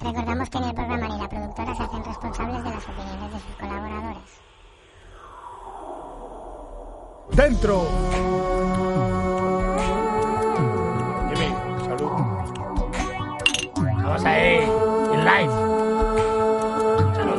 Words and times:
Recordamos 0.00 0.48
que 0.48 0.60
ni 0.60 0.68
el 0.68 0.74
programa 0.74 1.08
ni 1.08 1.18
la 1.18 1.28
productora 1.28 1.74
se 1.74 1.82
hacen 1.82 2.04
responsables 2.04 2.64
de 2.64 2.70
las 2.70 2.84
opiniones 2.88 3.32
de 3.32 3.40
sus 3.40 3.56
colaboradores. 3.56 4.40
¡Dentro! 7.32 7.88
Jimmy, 11.28 11.52
salud. 11.84 12.10
Vamos 13.76 14.24
ahí, 14.24 14.70
en 15.12 15.24
live. 15.24 15.52
Salud. 17.16 17.38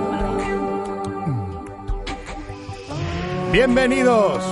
Bienvenidos 3.53 4.43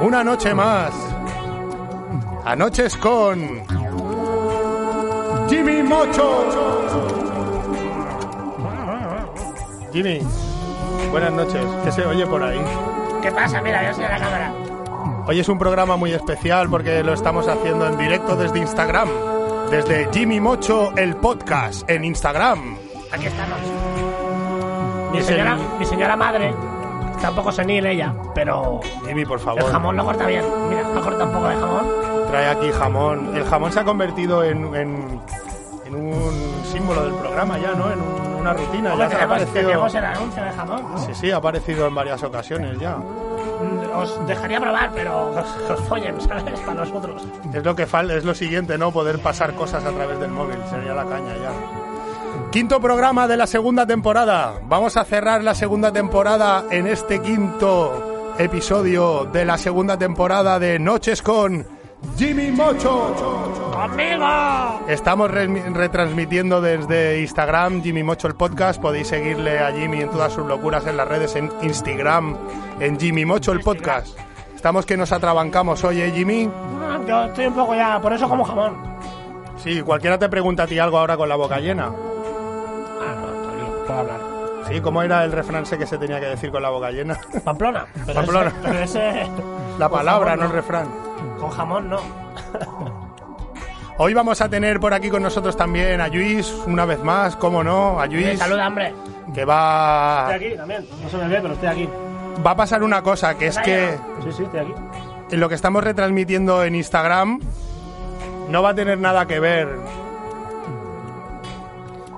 una 0.00 0.22
noche 0.22 0.54
más 0.54 0.94
a 2.44 2.54
Noches 2.54 2.96
con 2.96 3.83
Jimmy 5.64 5.82
Mocho. 5.82 6.44
Jimmy, 9.94 10.20
buenas 11.10 11.32
noches. 11.32 11.64
¿Qué 11.84 11.90
se 11.92 12.04
oye 12.04 12.26
por 12.26 12.42
ahí? 12.42 12.60
¿Qué 13.22 13.32
pasa? 13.32 13.62
Mira, 13.62 13.82
yo 13.88 13.94
soy 13.94 14.02
la 14.04 14.18
cámara. 14.18 14.52
Hoy 15.26 15.40
es 15.40 15.48
un 15.48 15.58
programa 15.58 15.96
muy 15.96 16.12
especial 16.12 16.68
porque 16.68 17.02
lo 17.02 17.14
estamos 17.14 17.48
haciendo 17.48 17.86
en 17.86 17.96
directo 17.96 18.36
desde 18.36 18.58
Instagram. 18.58 19.08
Desde 19.70 20.06
Jimmy 20.12 20.38
Mocho, 20.38 20.92
el 20.98 21.16
podcast, 21.16 21.88
en 21.88 22.04
Instagram. 22.04 22.76
Aquí 23.10 23.24
estamos. 23.24 23.58
Mi 25.12 25.22
señora, 25.22 25.54
el- 25.54 25.78
mi 25.78 25.86
señora 25.86 26.14
madre, 26.14 26.52
está 27.16 27.30
un 27.30 27.36
poco 27.36 27.52
senil 27.52 27.86
ella, 27.86 28.12
pero 28.34 28.80
Jimmy, 29.06 29.24
por 29.24 29.38
el 29.38 29.44
favor, 29.44 29.64
jamón 29.72 29.96
lo 29.96 30.04
corta 30.04 30.26
bien. 30.26 30.44
Mira, 30.68 30.82
ha 30.94 31.00
cortado 31.00 31.24
un 31.24 31.32
poco 31.32 31.48
de 31.48 31.56
jamón. 31.56 31.86
trae 32.30 32.48
aquí 32.48 32.70
jamón. 32.72 33.34
El 33.36 33.44
jamón 33.44 33.70
se 33.72 33.78
ha 33.80 33.84
convertido 33.84 34.42
en, 34.42 34.74
en, 34.74 35.20
en 35.96 36.06
un 36.06 36.64
símbolo 36.72 37.04
del 37.04 37.14
programa 37.14 37.58
ya, 37.58 37.72
¿no? 37.72 37.90
En 37.90 38.00
un- 38.00 38.34
una 38.40 38.52
rutina. 38.52 38.92
Hombre, 38.92 38.98
Ya 38.98 39.04
ha 39.06 39.08
tenemos, 39.08 39.36
aparecido... 39.36 39.68
tenemos 39.68 39.94
el 39.94 40.04
anuncio 40.04 40.44
de 40.44 40.50
jamón. 40.52 40.82
Sí, 41.06 41.14
sí, 41.14 41.30
ha 41.30 41.36
aparecido 41.36 41.86
en 41.86 41.94
varias 41.94 42.22
ocasiones 42.22 42.78
ya. 42.78 42.96
Mm, 42.96 43.96
Os 43.98 44.26
dejaría 44.26 44.60
probar, 44.60 44.90
pero 44.94 45.30
os, 45.30 45.70
os 45.70 45.80
follen, 45.88 46.20
¿sabes? 46.20 46.60
Para 46.60 46.80
nosotros. 46.84 47.22
Es 47.52 47.64
lo 47.64 47.74
que 47.74 47.86
falta, 47.86 48.14
es 48.14 48.24
lo 48.24 48.34
siguiente, 48.34 48.76
¿no? 48.76 48.90
Poder 48.92 49.18
pasar 49.20 49.54
cosas 49.54 49.84
a 49.84 49.90
través 49.92 50.18
del 50.20 50.30
móvil. 50.30 50.58
Sería 50.68 50.92
la 50.94 51.04
caña 51.04 51.32
ya. 51.36 52.50
Quinto 52.50 52.80
programa 52.80 53.26
de 53.26 53.36
la 53.36 53.46
segunda 53.46 53.86
temporada. 53.86 54.54
Vamos 54.64 54.96
a 54.96 55.04
cerrar 55.04 55.42
la 55.42 55.54
segunda 55.54 55.92
temporada 55.92 56.64
en 56.70 56.86
este 56.86 57.20
quinto 57.22 58.34
episodio 58.38 59.24
de 59.32 59.44
la 59.44 59.56
segunda 59.56 59.96
temporada 59.96 60.58
de 60.58 60.78
Noches 60.78 61.22
con 61.22 61.66
Jimmy 62.16 62.50
Mocho. 62.50 63.72
¡Amigo! 63.76 64.80
Estamos 64.88 65.30
re- 65.30 65.46
retransmitiendo 65.72 66.60
desde 66.60 67.20
Instagram 67.20 67.82
Jimmy 67.82 68.02
Mocho 68.02 68.28
el 68.28 68.34
podcast. 68.34 68.80
Podéis 68.80 69.08
seguirle 69.08 69.58
a 69.58 69.72
Jimmy 69.72 70.00
en 70.02 70.10
todas 70.10 70.32
sus 70.32 70.46
locuras 70.46 70.86
en 70.86 70.96
las 70.96 71.08
redes 71.08 71.34
en 71.36 71.50
Instagram, 71.62 72.36
en 72.80 72.98
Jimmy 72.98 73.24
Mocho 73.24 73.52
el 73.52 73.60
podcast. 73.60 74.16
Estamos 74.54 74.86
que 74.86 74.96
nos 74.96 75.12
atrabancamos 75.12 75.82
hoy, 75.84 76.00
¿eh, 76.00 76.12
Jimmy? 76.14 76.48
Ah, 76.80 76.98
Yo 77.06 77.24
estoy 77.24 77.46
un 77.46 77.54
poco 77.54 77.74
ya, 77.74 78.00
por 78.00 78.12
eso 78.12 78.28
como 78.28 78.44
jamón. 78.44 78.76
Sí, 79.62 79.82
cualquiera 79.82 80.18
te 80.18 80.28
pregunta 80.28 80.62
a 80.62 80.66
ti 80.66 80.78
algo 80.78 80.98
ahora 80.98 81.16
con 81.16 81.28
la 81.28 81.36
boca 81.36 81.58
llena. 81.58 81.86
Ah, 81.86 83.14
no, 83.20 83.26
tranquilo, 83.42 83.84
puedo 83.86 83.98
hablar. 84.00 84.20
Sí, 84.68 84.80
¿cómo 84.80 85.02
era 85.02 85.24
el 85.24 85.32
refrán 85.32 85.64
que 85.64 85.86
se 85.86 85.98
tenía 85.98 86.18
que 86.20 86.26
decir 86.26 86.50
con 86.50 86.62
la 86.62 86.70
boca 86.70 86.90
llena? 86.90 87.18
Pamplona. 87.44 87.86
Pero 88.06 88.14
Pamplona. 88.14 88.48
Ese, 88.48 88.56
pero 88.62 88.78
ese... 88.78 89.26
La 89.78 89.88
palabra, 89.90 90.36
no 90.36 90.44
el 90.46 90.52
refrán. 90.52 90.86
Con 91.38 91.50
jamón 91.50 91.88
no. 91.90 91.98
Hoy 93.98 94.12
vamos 94.12 94.40
a 94.40 94.48
tener 94.48 94.80
por 94.80 94.92
aquí 94.92 95.08
con 95.08 95.22
nosotros 95.22 95.56
también 95.56 96.00
a 96.00 96.08
Luis, 96.08 96.52
una 96.66 96.84
vez 96.84 97.02
más, 97.04 97.36
cómo 97.36 97.62
no, 97.62 98.00
a 98.00 98.06
Luis, 98.06 98.38
Saluda, 98.40 98.66
hombre. 98.66 98.92
que 99.32 99.44
va, 99.44 100.30
Estoy 100.32 100.48
aquí 100.48 100.56
también. 100.56 100.86
No 101.02 101.08
se 101.08 101.16
me 101.16 101.28
ve, 101.28 101.38
pero 101.40 101.54
estoy 101.54 101.68
aquí. 101.68 101.88
va 102.44 102.50
a 102.52 102.56
pasar 102.56 102.82
una 102.82 103.02
cosa, 103.02 103.38
que 103.38 103.46
es 103.46 103.58
que 103.58 103.96
Sí, 104.24 104.32
sí, 104.32 104.42
estoy 104.42 104.60
aquí. 104.60 104.72
en 105.30 105.38
lo 105.40 105.48
que 105.48 105.54
estamos 105.54 105.84
retransmitiendo 105.84 106.64
en 106.64 106.74
Instagram 106.74 107.38
no 108.48 108.62
va 108.62 108.70
a 108.70 108.74
tener 108.74 108.98
nada 108.98 109.26
que 109.26 109.38
ver. 109.38 109.68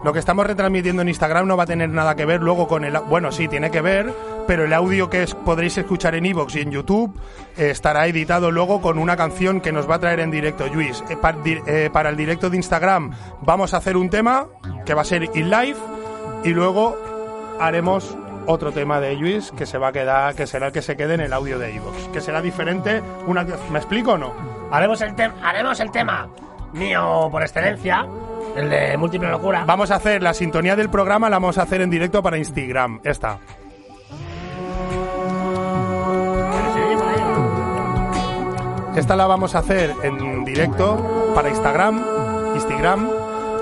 Lo 0.07 0.13
que 0.13 0.21
estamos 0.21 0.47
retransmitiendo 0.47 1.03
en 1.03 1.09
Instagram 1.09 1.49
no 1.49 1.57
va 1.57 1.65
a 1.65 1.67
tener 1.67 1.89
nada 1.89 2.15
que 2.15 2.25
ver 2.25 2.41
luego 2.41 2.69
con 2.69 2.85
el... 2.85 2.97
Bueno, 2.97 3.33
sí, 3.33 3.49
tiene 3.49 3.73
que 3.73 3.81
ver, 3.81 4.15
pero 4.47 4.63
el 4.65 4.73
audio 4.73 5.11
que 5.11 5.27
podréis 5.45 5.77
escuchar 5.79 6.15
en 6.15 6.25
iVoox 6.27 6.55
y 6.55 6.61
en 6.61 6.71
YouTube 6.71 7.19
eh, 7.57 7.71
estará 7.71 8.07
editado 8.07 8.53
luego 8.53 8.81
con 8.81 9.01
una 9.01 9.17
canción 9.17 9.61
que 9.61 9.73
nos 9.73 9.91
va 9.91 9.97
a 9.97 9.99
traer 9.99 10.21
en 10.21 10.31
directo 10.31 10.65
Luis. 10.69 11.03
Eh, 11.11 11.17
eh, 11.67 11.91
para 11.93 12.11
el 12.11 12.17
directo 12.17 12.49
de 12.49 12.57
Instagram 12.57 13.11
vamos 13.43 13.75
a 13.75 13.79
hacer 13.79 13.97
un 13.97 14.09
tema 14.09 14.47
que 14.85 14.95
va 14.95 15.03
a 15.03 15.05
ser 15.05 15.25
in 15.25 15.51
live 15.51 15.77
y 16.45 16.51
luego 16.51 16.97
haremos 17.59 18.17
otro 18.47 18.71
tema 18.71 19.01
de 19.01 19.17
Luis 19.17 19.51
que 19.59 19.67
se 19.67 19.77
va 19.77 19.89
a 19.89 19.93
quedar, 19.93 20.37
que 20.37 20.47
será 20.47 20.69
el 20.69 20.73
que 20.73 20.83
se 20.83 20.97
quede 20.97 21.15
en 21.15 21.21
el 21.23 21.33
audio 21.33 21.59
de 21.59 21.75
iVoox, 21.75 22.11
que 22.13 22.21
será 22.21 22.41
diferente. 22.41 23.03
Una, 23.27 23.45
¿Me 23.73 23.79
explico 23.81 24.13
o 24.13 24.19
no? 24.19 24.33
Haremos 24.71 25.01
el, 25.01 25.17
tem- 25.17 25.33
haremos 25.43 25.81
el 25.81 25.91
tema 25.91 26.29
mío 26.75 27.29
por 27.29 27.43
excelencia, 27.43 28.07
el 28.57 28.71
de 28.71 28.97
múltiple 28.97 29.29
locura. 29.29 29.65
Vamos 29.67 29.91
a 29.91 29.97
hacer 29.97 30.23
la 30.23 30.35
sintonía 30.35 30.77
del 30.77 30.91
programa, 30.91 31.29
la 31.29 31.37
vamos 31.37 31.59
a 31.59 31.63
hacer 31.63 31.81
en 31.81 31.91
directo 31.91 32.23
para 32.23 32.39
Instagram. 32.39 33.01
Por 33.01 33.09
ahí. 37.09 38.97
Esta 38.97 39.15
la 39.15 39.27
vamos 39.27 39.55
a 39.55 39.59
hacer 39.59 39.95
en 40.03 40.45
directo 40.45 41.33
para 41.35 41.51
Instagram, 41.51 42.03
Instagram 42.55 43.11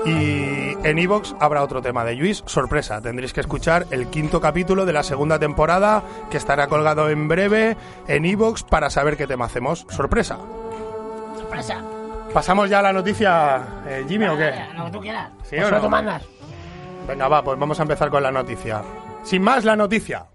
y 0.05 0.87
en 0.87 0.99
iVoox 0.99 1.35
habrá 1.39 1.61
otro 1.61 1.81
tema 1.81 2.05
de 2.05 2.15
Luis, 2.15 2.43
sorpresa. 2.45 3.01
Tendréis 3.01 3.33
que 3.33 3.41
escuchar 3.41 3.85
el 3.91 4.07
quinto 4.07 4.39
capítulo 4.39 4.85
de 4.85 4.93
la 4.93 5.03
segunda 5.03 5.37
temporada 5.37 6.03
que 6.29 6.37
estará 6.37 6.67
colgado 6.67 7.09
en 7.09 7.27
breve 7.27 7.75
en 8.07 8.25
iVoox 8.25 8.63
para 8.63 8.89
saber 8.89 9.17
qué 9.17 9.27
tema 9.27 9.45
hacemos. 9.45 9.85
Sorpresa. 9.89 10.37
Sorpresa. 11.37 11.83
Pasamos 12.35 12.69
ya 12.69 12.79
a 12.79 12.81
la 12.81 12.91
noticia, 12.91 13.65
eh, 13.87 14.03
Jimmy, 14.09 14.25
¿o 14.25 14.35
qué? 14.35 14.51
Lo 14.75 14.83
que 14.83 14.91
tú 14.91 14.99
quieras. 14.99 15.31
¿Sí 15.43 15.55
o 15.55 15.71
no? 15.71 15.79
tú 15.79 15.89
mandas. 15.89 16.21
Venga, 17.07 17.29
va, 17.29 17.41
pues 17.41 17.57
vamos 17.57 17.79
a 17.79 17.83
empezar 17.83 18.09
con 18.09 18.21
la 18.21 18.29
noticia. 18.29 18.83
Sin 19.23 19.41
más, 19.41 19.63
la 19.63 19.77
noticia. 19.77 20.25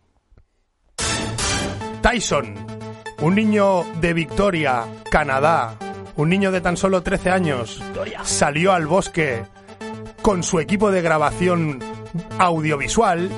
Tyson, 2.00 2.54
un 3.20 3.34
niño 3.34 3.84
de 4.00 4.14
Victoria, 4.14 4.86
Canadá, 5.10 5.74
un 6.16 6.30
niño 6.30 6.50
de 6.50 6.62
tan 6.62 6.78
solo 6.78 7.02
13 7.02 7.32
años, 7.32 7.78
Victoria. 7.78 8.24
salió 8.24 8.72
al 8.72 8.86
bosque 8.86 9.44
con 10.22 10.42
su 10.42 10.58
equipo 10.58 10.90
de 10.90 11.02
grabación 11.02 11.80
audiovisual 12.38 13.28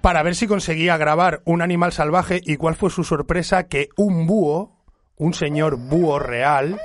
para 0.00 0.22
ver 0.22 0.36
si 0.36 0.46
conseguía 0.46 0.96
grabar 0.96 1.42
un 1.44 1.60
animal 1.60 1.90
salvaje 1.90 2.40
y 2.40 2.56
cuál 2.56 2.76
fue 2.76 2.90
su 2.90 3.02
sorpresa 3.02 3.64
que 3.64 3.88
un 3.96 4.28
búho, 4.28 4.77
un 5.18 5.34
señor 5.34 5.76
búho 5.76 6.18
real, 6.18 6.80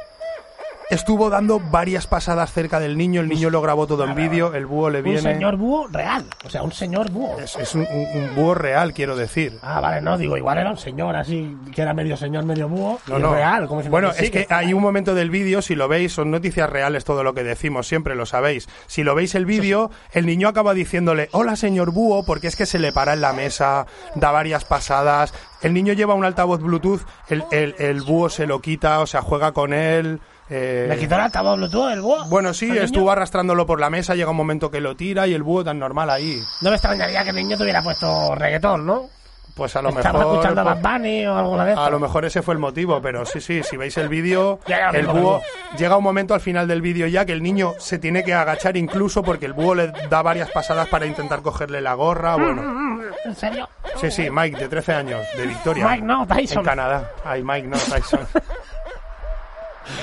estuvo 0.93 1.29
dando 1.29 1.59
varias 1.59 2.07
pasadas 2.07 2.51
cerca 2.51 2.79
del 2.79 2.97
niño, 2.97 3.21
el 3.21 3.27
niño 3.29 3.49
lo 3.49 3.61
grabó 3.61 3.87
todo 3.87 4.03
en 4.05 4.15
vídeo, 4.15 4.53
el 4.53 4.65
búho 4.65 4.89
le 4.89 4.99
Un 4.99 5.03
viene... 5.03 5.21
señor 5.21 5.57
búho 5.57 5.87
real. 5.91 6.25
O 6.45 6.49
sea, 6.49 6.63
un 6.63 6.71
señor 6.71 7.09
búho. 7.11 7.39
Es, 7.39 7.55
es 7.55 7.75
un, 7.75 7.81
un- 7.81 8.23
un 8.23 8.35
búho 8.35 8.53
real, 8.53 8.93
quiero 8.93 9.15
decir. 9.15 9.57
Ah, 9.61 9.79
vale, 9.79 10.01
no, 10.01 10.17
digo, 10.17 10.37
igual 10.37 10.57
era 10.57 10.69
un 10.71 10.77
señor 10.77 11.15
así, 11.15 11.55
que 11.73 11.81
era 11.81 11.93
medio 11.93 12.15
señor, 12.17 12.45
medio 12.45 12.67
búho. 12.69 12.99
No, 13.07 13.19
y 13.19 13.21
no. 13.21 13.33
real. 13.33 13.67
Como 13.67 13.81
si 13.83 13.89
bueno, 13.89 14.11
es 14.11 14.29
que 14.31 14.47
hay 14.49 14.73
un 14.73 14.81
momento 14.81 15.15
del 15.15 15.29
vídeo, 15.29 15.61
si 15.61 15.75
lo 15.75 15.87
veis, 15.87 16.13
son 16.13 16.31
noticias 16.31 16.69
reales 16.69 17.03
todo 17.05 17.23
lo 17.23 17.33
que 17.33 17.43
decimos, 17.43 17.87
siempre 17.87 18.15
lo 18.15 18.25
sabéis. 18.25 18.67
Si 18.87 19.03
lo 19.03 19.15
veis 19.15 19.35
el 19.35 19.45
vídeo, 19.45 19.91
el 20.11 20.25
niño 20.25 20.47
acaba 20.47 20.73
diciéndole, 20.73 21.29
hola 21.31 21.55
señor 21.55 21.91
búho, 21.91 22.25
porque 22.25 22.47
es 22.47 22.55
que 22.55 22.65
se 22.65 22.79
le 22.79 22.91
para 22.91 23.13
en 23.13 23.21
la 23.21 23.33
mesa, 23.33 23.85
da 24.15 24.31
varias 24.31 24.65
pasadas. 24.65 25.33
El 25.61 25.73
niño 25.73 25.93
lleva 25.93 26.13
un 26.13 26.25
altavoz 26.25 26.59
Bluetooth, 26.61 27.01
el, 27.29 27.43
el- 27.51 27.75
el 27.79 28.01
búho 28.01 28.29
se 28.29 28.45
lo 28.45 28.61
quita, 28.61 28.99
o 28.99 29.07
sea, 29.07 29.21
juega 29.21 29.51
con 29.53 29.73
él. 29.73 30.19
Eh, 30.55 30.85
¿Le 30.87 30.97
quitó 30.97 31.15
el 31.15 31.21
altavoz 31.21 31.57
Bluetooth 31.57 31.91
el 31.91 32.01
búho? 32.01 32.25
Bueno, 32.25 32.53
sí, 32.53 32.65
¿Al 32.65 32.73
niño? 32.73 32.85
estuvo 32.85 33.11
arrastrándolo 33.11 33.65
por 33.65 33.79
la 33.79 33.89
mesa, 33.89 34.13
llega 34.13 34.29
un 34.29 34.37
momento 34.37 34.69
que 34.69 34.79
lo 34.81 34.95
tira 34.95 35.25
y 35.25 35.33
el 35.33 35.41
búho 35.41 35.63
tan 35.63 35.79
normal 35.79 36.09
ahí. 36.11 36.39
No 36.61 36.69
me 36.69 36.75
extrañaría 36.75 37.23
que 37.23 37.31
el 37.31 37.35
niño 37.35 37.57
te 37.57 37.63
hubiera 37.63 37.81
puesto 37.81 38.35
reggaetón, 38.35 38.85
¿no? 38.85 39.09
Pues 39.55 39.75
a 39.75 39.83
lo 39.83 39.89
Estaba 39.89 40.17
mejor. 40.17 40.33
escuchando 40.33 40.61
a 40.61 40.63
pues, 40.63 40.81
Bad 40.81 40.91
Bunny 40.93 41.27
o 41.27 41.37
alguna 41.37 41.63
vez. 41.63 41.77
A 41.77 41.89
lo 41.91 41.99
mejor 41.99 42.25
ese 42.25 42.41
fue 42.41 42.55
el 42.55 42.59
motivo, 42.59 42.99
pero 43.03 43.23
sí, 43.23 43.39
sí, 43.39 43.61
si 43.61 43.77
veis 43.77 43.95
el 43.97 44.09
vídeo, 44.09 44.59
el 44.93 45.05
búho 45.05 45.41
llega 45.77 45.95
un 45.95 46.03
momento 46.03 46.33
al 46.33 46.41
final 46.41 46.67
del 46.67 46.81
vídeo 46.81 47.05
ya 47.05 47.23
que 47.23 47.33
el 47.33 47.43
niño 47.43 47.73
se 47.77 47.99
tiene 47.99 48.23
que 48.23 48.33
agachar 48.33 48.77
incluso 48.77 49.21
porque 49.21 49.45
el 49.45 49.53
búho 49.53 49.75
le 49.75 49.91
da 50.09 50.23
varias 50.23 50.49
pasadas 50.49 50.87
para 50.87 51.05
intentar 51.05 51.43
cogerle 51.43 51.81
la 51.81 51.93
gorra, 51.93 52.35
bueno. 52.35 53.01
¿En 53.25 53.35
serio? 53.35 53.69
Sí, 53.95 54.09
sí, 54.09 54.29
Mike 54.31 54.57
de 54.57 54.67
13 54.67 54.93
años, 54.93 55.21
de 55.37 55.45
Victoria. 55.45 55.87
Mike, 55.87 56.03
no, 56.03 56.25
Tyson. 56.25 56.59
En 56.59 56.65
Canadá. 56.65 57.11
Ay, 57.23 57.43
Mike, 57.43 57.67
no, 57.67 57.77
Tyson. 57.77 58.21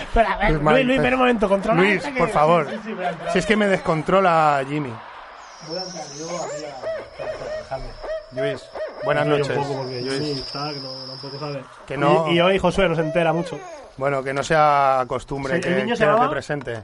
Espera, 0.03 0.33
a 0.33 0.37
ver, 0.39 0.61
Pues, 0.61 0.75
Luis, 0.75 0.87
Luis, 0.87 0.97
espera 0.99 1.17
un 1.17 1.21
momento, 1.21 1.49
controla. 1.49 1.81
Luis, 1.83 1.95
esta 1.97 2.13
que- 2.13 2.19
por 2.19 2.29
favor. 2.31 2.69
Sí, 2.71 2.77
sí, 2.85 2.91
entrar. 2.91 3.33
Si 3.33 3.39
es 3.39 3.47
que 3.47 3.57
me 3.57 3.67
descontrola 3.69 4.63
Jimmy. 4.69 4.93
Voy 5.69 5.79
a 5.79 5.83
entrar 5.83 6.05
yo 6.19 6.27
aquí 6.27 6.65
a- 6.65 6.69
espera, 6.69 7.33
espera, 7.33 7.57
dejadme. 7.59 7.85
Luis, 8.33 8.63
buenas 9.05 9.25
Yo 9.27 9.39
noches. 9.39 9.57
Un 9.57 9.65
poco 9.65 9.85
Luis. 9.85 10.13
Jimmy 10.13 10.31
está, 10.33 10.71
que 10.73 10.81
no, 10.81 10.93
tampoco 11.07 11.39
sabe. 11.39 11.65
Que 11.87 11.97
no- 11.97 12.29
Y, 12.31 12.35
y 12.37 12.41
hoy 12.41 12.59
Josué 12.59 12.89
no 12.89 12.95
se 12.95 13.03
entera 13.03 13.33
mucho. 13.33 13.59
Bueno, 13.97 14.23
que 14.23 14.33
no 14.33 14.43
sea 14.43 15.05
costumbre 15.07 15.55
Sí, 15.55 15.69
¿el 15.69 15.75
que, 15.75 15.83
niño 15.83 15.95
que 15.95 15.99
se 15.99 16.07
no 16.07 16.21
te 16.21 16.29
presente. 16.29 16.83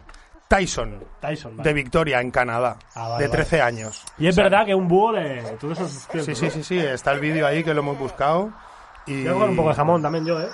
Tyson, 0.49 1.03
Tyson, 1.21 1.57
vale. 1.57 1.69
de 1.69 1.75
Victoria, 1.75 2.21
en 2.21 2.31
Canadá, 2.31 2.77
Ah, 2.95 3.09
vale, 3.09 3.25
de 3.25 3.31
13 3.31 3.61
años. 3.61 4.05
Y 4.17 4.29
es 4.29 4.37
verdad 4.37 4.65
que 4.65 4.77
un 4.77 4.87
búho 4.87 5.11
le... 5.11 5.41
Todo 5.59 5.73
eso 5.73 5.87
es 5.87 6.07
cierto, 6.09 6.25
Sí, 6.25 6.37
sí, 6.37 6.45
¿no? 6.45 6.51
sí, 6.53 6.63
sí, 6.63 6.79
está 6.79 7.11
el 7.13 7.19
vídeo 7.19 7.45
ahí 7.49 7.65
que 7.65 7.75
lo 7.75 7.81
hemos 7.81 7.99
buscado. 7.99 8.51
Y 9.07 9.23
Voy 9.25 9.31
a 9.31 9.33
coger 9.33 9.49
un 9.51 9.57
poco 9.57 9.69
de 9.71 9.75
jamón 9.75 10.03
también 10.03 10.25
yo, 10.25 10.41
¿eh? 10.41 10.47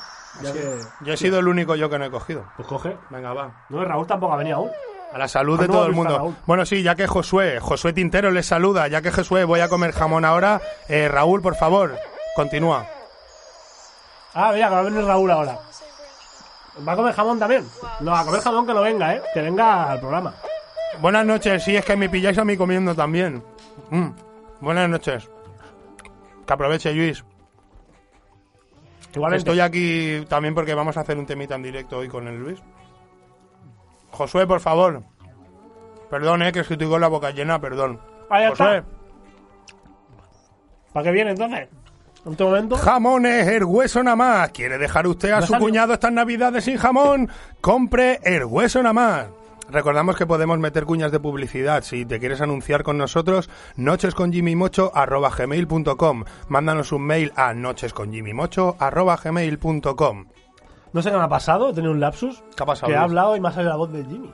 Yo 1.02 1.12
he 1.12 1.16
sido 1.16 1.38
el 1.38 1.48
único 1.48 1.74
yo 1.74 1.88
que 1.90 1.98
no 1.98 2.04
he 2.04 2.10
cogido. 2.10 2.44
Pues 2.56 2.66
coge. 2.66 2.96
Venga, 3.10 3.32
va. 3.32 3.64
No, 3.68 3.84
Raúl 3.84 4.06
tampoco 4.06 4.32
ha 4.32 4.36
venido 4.36 4.56
aún. 4.58 4.70
A 5.12 5.18
la 5.18 5.28
salud 5.28 5.60
de 5.60 5.66
¿Cuándo 5.66 5.74
todo 5.74 5.86
el 5.86 5.92
mundo. 5.92 6.34
Bueno, 6.46 6.64
sí, 6.64 6.82
ya 6.82 6.94
que 6.94 7.06
Josué, 7.06 7.60
Josué 7.60 7.92
Tintero 7.92 8.30
les 8.30 8.46
saluda, 8.46 8.88
ya 8.88 9.02
que 9.02 9.12
Josué 9.12 9.44
voy 9.44 9.60
a 9.60 9.68
comer 9.68 9.92
jamón 9.92 10.24
ahora, 10.24 10.60
eh, 10.88 11.06
Raúl, 11.06 11.42
por 11.42 11.54
favor, 11.54 11.94
continúa. 12.34 12.86
Ah, 14.32 14.52
mira, 14.54 14.68
que 14.68 14.74
va 14.74 14.80
a 14.80 14.84
venir 14.84 15.04
Raúl 15.04 15.30
ahora. 15.30 15.58
¿Va 16.88 16.92
a 16.92 16.96
comer 16.96 17.12
jamón 17.12 17.38
también? 17.38 17.68
No, 18.00 18.16
a 18.16 18.24
comer 18.24 18.40
jamón 18.40 18.66
que 18.66 18.72
no 18.72 18.80
venga, 18.80 19.14
¿eh? 19.14 19.22
Que 19.34 19.42
venga 19.42 19.90
al 19.90 20.00
programa. 20.00 20.32
Buenas 21.00 21.26
noches, 21.26 21.62
sí, 21.62 21.76
es 21.76 21.84
que 21.84 21.94
me 21.96 22.08
pilláis 22.08 22.38
a 22.38 22.44
mí 22.46 22.56
comiendo 22.56 22.94
también. 22.94 23.44
Mm, 23.90 24.08
Buenas 24.60 24.88
noches. 24.88 25.28
Que 26.46 26.52
aproveche, 26.54 26.92
Luis. 26.94 27.22
Igualmente. 29.14 29.50
Estoy 29.50 29.60
aquí 29.60 30.24
también 30.28 30.54
porque 30.54 30.74
vamos 30.74 30.96
a 30.96 31.00
hacer 31.00 31.18
un 31.18 31.26
temita 31.26 31.54
en 31.54 31.62
directo 31.62 31.98
hoy 31.98 32.08
con 32.08 32.26
el 32.28 32.38
Luis. 32.38 32.58
Josué, 34.10 34.46
por 34.46 34.60
favor. 34.60 35.02
Perdón, 36.10 36.42
eh, 36.42 36.52
que 36.52 36.60
es 36.60 36.66
que 36.66 36.74
estoy 36.74 36.88
con 36.88 37.00
la 37.00 37.08
boca 37.08 37.30
llena, 37.30 37.60
perdón. 37.60 38.00
Ahí 38.30 38.46
Josué. 38.48 38.78
está. 38.78 38.84
¿Para 40.92 41.04
qué 41.04 41.10
viene 41.12 41.30
entonces? 41.30 41.68
En 42.24 42.32
este 42.32 42.44
momento. 42.44 42.76
Jamones, 42.76 43.48
el 43.48 43.64
hueso 43.64 44.02
nada 44.02 44.16
más. 44.16 44.50
¿Quiere 44.50 44.78
dejar 44.78 45.06
usted 45.06 45.30
a 45.30 45.40
¿No 45.40 45.46
su 45.46 45.52
salió? 45.52 45.66
cuñado 45.66 45.94
estas 45.94 46.12
navidades 46.12 46.64
sin 46.64 46.76
jamón? 46.76 47.28
Compre 47.60 48.20
el 48.22 48.44
hueso 48.44 48.82
nada 48.82 48.92
más. 48.92 49.26
Recordamos 49.72 50.16
que 50.16 50.26
podemos 50.26 50.58
meter 50.58 50.84
cuñas 50.84 51.10
de 51.12 51.18
publicidad. 51.18 51.82
Si 51.82 52.04
te 52.04 52.20
quieres 52.20 52.42
anunciar 52.42 52.82
con 52.82 52.98
nosotros, 52.98 53.48
nochesconjimmymocho.gmail.com 53.76 56.24
Mándanos 56.48 56.92
un 56.92 57.02
mail 57.02 57.32
a 57.36 57.54
nochesconjimmymocho.gmail.com 57.54 60.24
No 60.92 61.02
sé 61.02 61.10
qué 61.10 61.16
me 61.16 61.22
ha 61.22 61.28
pasado, 61.28 61.70
he 61.70 61.72
tenido 61.72 61.92
un 61.92 62.00
lapsus. 62.00 62.42
¿Qué 62.54 62.62
ha 62.62 62.66
pasado, 62.66 62.88
Que 62.88 62.92
he 62.92 62.96
Luis? 62.98 63.04
hablado 63.04 63.34
y 63.36 63.40
me 63.40 63.48
ha 63.48 63.52
salido 63.52 63.70
la 63.70 63.76
voz 63.76 63.90
de 63.92 64.04
Jimmy. 64.04 64.30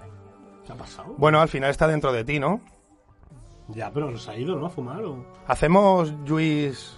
¿Qué 0.67 0.73
ha 0.73 0.76
pasado? 0.76 1.14
Bueno, 1.17 1.41
al 1.41 1.49
final 1.49 1.70
está 1.70 1.87
dentro 1.87 2.11
de 2.12 2.25
ti, 2.25 2.41
¿no? 2.41 2.61
Ya, 3.69 3.93
pero 3.93 4.19
se 4.19 4.31
ha 4.32 4.37
ido, 4.37 4.56
¿no? 4.56 4.67
A 4.67 4.70
fumar 4.70 5.05
o... 5.05 5.25
Hacemos, 5.46 6.12
Luis... 6.26 6.98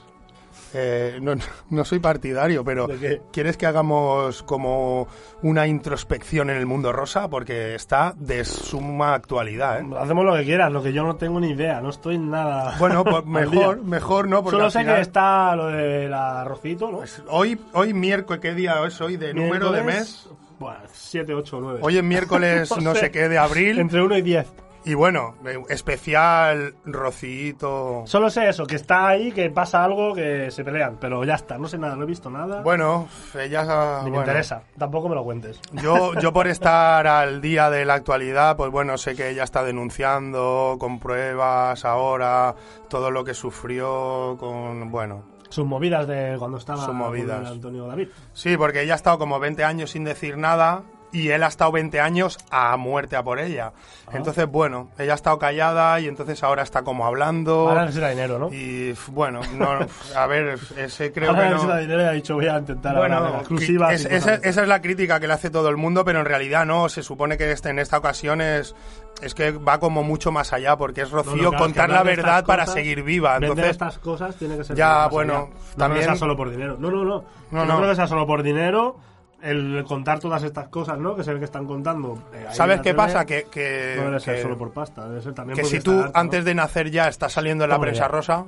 eh, 0.75 1.19
no, 1.21 1.35
no 1.71 1.85
soy 1.85 1.99
partidario, 1.99 2.65
pero. 2.65 2.89
¿quieres 3.33 3.57
que 3.57 3.67
hagamos 3.67 4.43
como 4.43 5.09
una 5.43 5.67
introspección 5.67 6.51
en 6.51 6.57
el 6.57 6.67
mundo 6.67 6.93
rosa? 6.93 7.29
Porque 7.29 7.75
está 7.75 8.15
de 8.17 8.45
suma 8.45 9.15
actualidad, 9.15 9.81
¿eh? 9.81 9.87
Hacemos 9.99 10.25
lo 10.25 10.35
que 10.35 10.45
quieras, 10.45 10.71
lo 10.73 10.83
que 10.83 10.93
yo 10.93 11.03
no 11.05 11.17
tengo 11.17 11.41
ni 11.41 11.51
idea, 11.51 11.81
no 11.81 11.91
estoy 11.91 12.19
nada. 12.19 12.77
Bueno, 12.79 13.05
pues 13.05 13.25
mejor, 13.27 13.83
mejor 13.83 14.29
no, 14.29 14.43
porque 14.43 14.59
Solo 14.59 14.71
sé 14.71 14.81
final- 14.81 14.97
que 14.97 15.03
está 15.03 15.57
lo 15.57 15.67
del 15.69 16.13
arrocito, 16.13 16.91
¿no? 16.91 16.99
pues 16.99 17.23
hoy, 17.29 17.59
hoy 17.73 17.93
miércoles, 17.95 18.41
¿qué 18.41 18.55
día 18.55 18.75
es 18.87 19.01
hoy? 19.01 19.17
¿De 19.17 19.35
número 19.35 19.73
de 19.73 19.83
mes? 19.83 20.29
Bueno, 20.59 20.81
7, 20.93 21.33
8, 21.35 21.59
9. 21.61 21.79
Hoy 21.83 21.97
es 21.97 22.05
miércoles 22.05 22.71
no 22.83 22.95
sé 22.95 23.11
qué 23.11 23.29
de 23.29 23.39
abril. 23.39 23.79
Entre 23.79 24.03
1 24.03 24.19
y 24.19 24.23
10. 24.23 24.47
Y 24.85 24.95
bueno, 24.95 25.35
eh, 25.45 25.63
especial 25.69 26.75
Rocito. 26.87 28.03
Solo 28.07 28.31
sé 28.31 28.49
eso, 28.49 28.67
que 28.67 28.77
está 28.77 29.09
ahí, 29.09 29.31
que 29.31 29.51
pasa 29.51 29.85
algo, 29.85 30.15
que 30.15 30.51
se 30.51 30.65
pelean, 30.65 30.97
pero 30.99 31.23
ya 31.25 31.35
está, 31.35 31.59
no 31.59 31.69
sé 31.69 31.77
nada, 31.77 31.97
no 31.97 32.05
he 32.05 32.07
visto 32.07 32.31
nada. 32.31 32.63
Bueno, 32.63 33.09
ella... 33.39 33.63
ni 33.99 34.05
me 34.05 34.11
bueno. 34.11 34.21
interesa, 34.21 34.63
tampoco 34.79 35.09
me 35.09 35.15
lo 35.15 35.25
cuentes. 35.25 35.61
Yo, 35.83 36.15
yo 36.15 36.33
por 36.33 36.47
estar 36.49 37.07
al 37.07 37.41
día 37.43 37.69
de 37.69 37.85
la 37.85 37.95
actualidad, 37.95 38.57
pues 38.57 38.71
bueno, 38.71 38.97
sé 38.97 39.15
que 39.15 39.29
ella 39.29 39.45
está 39.45 39.63
denunciando 39.63 40.77
con 40.81 40.99
pruebas 40.99 41.85
ahora 41.85 42.55
todo 42.89 43.11
lo 43.11 43.23
que 43.23 43.35
sufrió 43.35 44.37
con, 44.39 44.91
bueno, 44.91 45.25
Sus 45.51 45.67
movidas 45.67 46.07
de 46.07 46.37
cuando 46.39 46.59
estaba 46.59 46.85
Antonio 46.85 47.87
David. 47.87 48.09
sí, 48.33 48.57
porque 48.57 48.83
ella 48.83 48.95
ha 48.95 48.97
estado 48.97 49.19
como 49.19 49.39
20 49.39 49.63
años 49.63 49.91
sin 49.91 50.05
decir 50.05 50.39
nada 50.39 50.83
y 51.13 51.29
él 51.31 51.43
ha 51.43 51.49
estado 51.49 51.73
20 51.73 52.01
años 52.01 52.39
a 52.51 52.77
muerte 52.77 53.17
a 53.17 53.23
por 53.23 53.39
ella. 53.41 53.73
Ah. 54.07 54.11
Entonces, 54.15 54.47
bueno, 54.47 54.91
ella 54.99 55.13
ha 55.13 55.15
estado 55.17 55.39
callada 55.39 55.99
y 56.01 56.07
entonces 56.09 56.43
ahora 56.45 56.63
está 56.63 56.83
como 56.83 57.05
hablando. 57.07 57.69
Ahora 57.69 57.83
necesita 57.83 58.11
dinero, 58.11 58.39
¿no? 58.39 58.53
Y 58.53 58.95
bueno, 59.09 59.41
no, 59.57 59.69
a 60.17 60.27
ver, 60.27 60.59
ese 60.77 61.13
creo 61.13 61.31
Ahora 61.31 61.43
que 61.43 61.49
no. 61.49 61.55
necesita 61.55 61.77
dinero 61.79 62.03
y 62.03 62.05
ha 62.07 62.11
dicho 62.13 62.35
voy 62.35 62.47
a 62.47 62.59
intentar 62.59 62.97
Bueno, 62.97 63.17
ahora 63.17 63.39
exclusivas. 63.39 63.93
es- 63.95 64.07
esa, 64.07 64.35
esa 64.37 64.63
es 64.63 64.69
la 64.69 64.81
crítica 64.81 65.19
que 65.21 65.27
le 65.27 65.33
hace 65.35 65.51
todo 65.51 65.69
el 65.69 65.77
mundo, 65.77 66.05
pero 66.05 66.21
en 66.21 66.27
realidad 66.27 66.65
no. 66.67 66.89
Se 66.89 67.03
supone 67.03 67.37
que 67.37 67.51
este, 67.51 67.71
en 67.71 67.79
esta 67.81 67.99
ocasión 67.99 68.41
es, 68.41 68.75
es 69.23 69.35
que 69.35 69.51
va 69.53 69.79
como 69.81 70.03
mucho 70.03 70.31
más 70.33 70.53
allá, 70.53 70.77
porque 70.77 71.03
es 71.03 71.11
No, 71.11 71.17
no, 71.19 71.23
Rocío 71.25 71.49
claro, 71.51 71.65
contar 71.65 71.91
la 71.91 71.99
hablar 72.01 72.17
verdad 72.17 72.45
para 72.45 72.63
cosas, 72.65 72.75
seguir 72.75 73.03
viva. 73.03 73.37
Entonces, 73.37 73.67
estas 73.71 73.99
cosas 73.99 74.37
tiene 74.37 74.57
que 74.57 74.65
ser 74.65 74.77
Ya, 74.77 75.09
bueno, 75.09 75.35
allá. 75.35 75.47
No 75.47 75.77
también- 75.77 75.89
creo 75.89 75.99
que 75.99 76.05
sea 76.05 76.15
solo 76.17 76.37
por 76.37 76.51
dinero. 76.51 76.77
No, 76.79 76.91
no, 76.91 77.05
no. 77.05 77.05
No, 77.05 77.25
no, 77.51 77.65
no. 77.65 77.77
creo 77.79 77.91
que 77.91 77.97
sea 77.97 78.07
solo 78.07 78.27
por 78.27 78.43
dinero 78.45 78.97
el 79.43 79.85
contar 79.87 80.19
todas 80.21 80.43
estas 80.43 80.69
cosas, 80.69 80.99
¿no? 80.99 81.15
Que 81.17 81.25
se 81.25 81.33
ve 81.33 81.39
que 81.39 81.45
están 81.47 81.67
contando. 81.67 82.19
eh, 82.33 82.47
¿sabes 82.51 82.81
qué 82.81 82.95
pasa? 82.95 83.25
Que, 83.25 83.45
que, 83.45 83.95
No 83.97 84.05
debe 84.05 84.21
ser 84.21 84.37
que- 84.37 84.43
solo 84.43 84.59
por 84.59 84.73
pasta, 84.73 85.09
debe 85.09 85.23
ser 85.23 85.33
también 85.35 85.57
que 85.57 85.65
si 85.65 85.81
tú 85.81 86.05
antes 86.15 86.45
de 86.45 86.55
nacer 86.55 86.91
ya 86.91 87.09
estás 87.09 87.33
saliendo 87.33 87.65
en 87.65 87.71
la 87.71 87.79
prensa 87.81 88.07
rosa, 88.09 88.45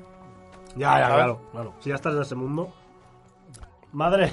Ya, 0.77 0.99
ya, 1.01 1.07
claro, 1.15 1.41
claro. 1.53 1.75
Si 1.81 1.89
ya 1.91 1.95
estás 1.97 2.15
en 2.15 2.23
ese 2.23 2.35
mundo. 2.35 2.73
Madre. 3.93 4.33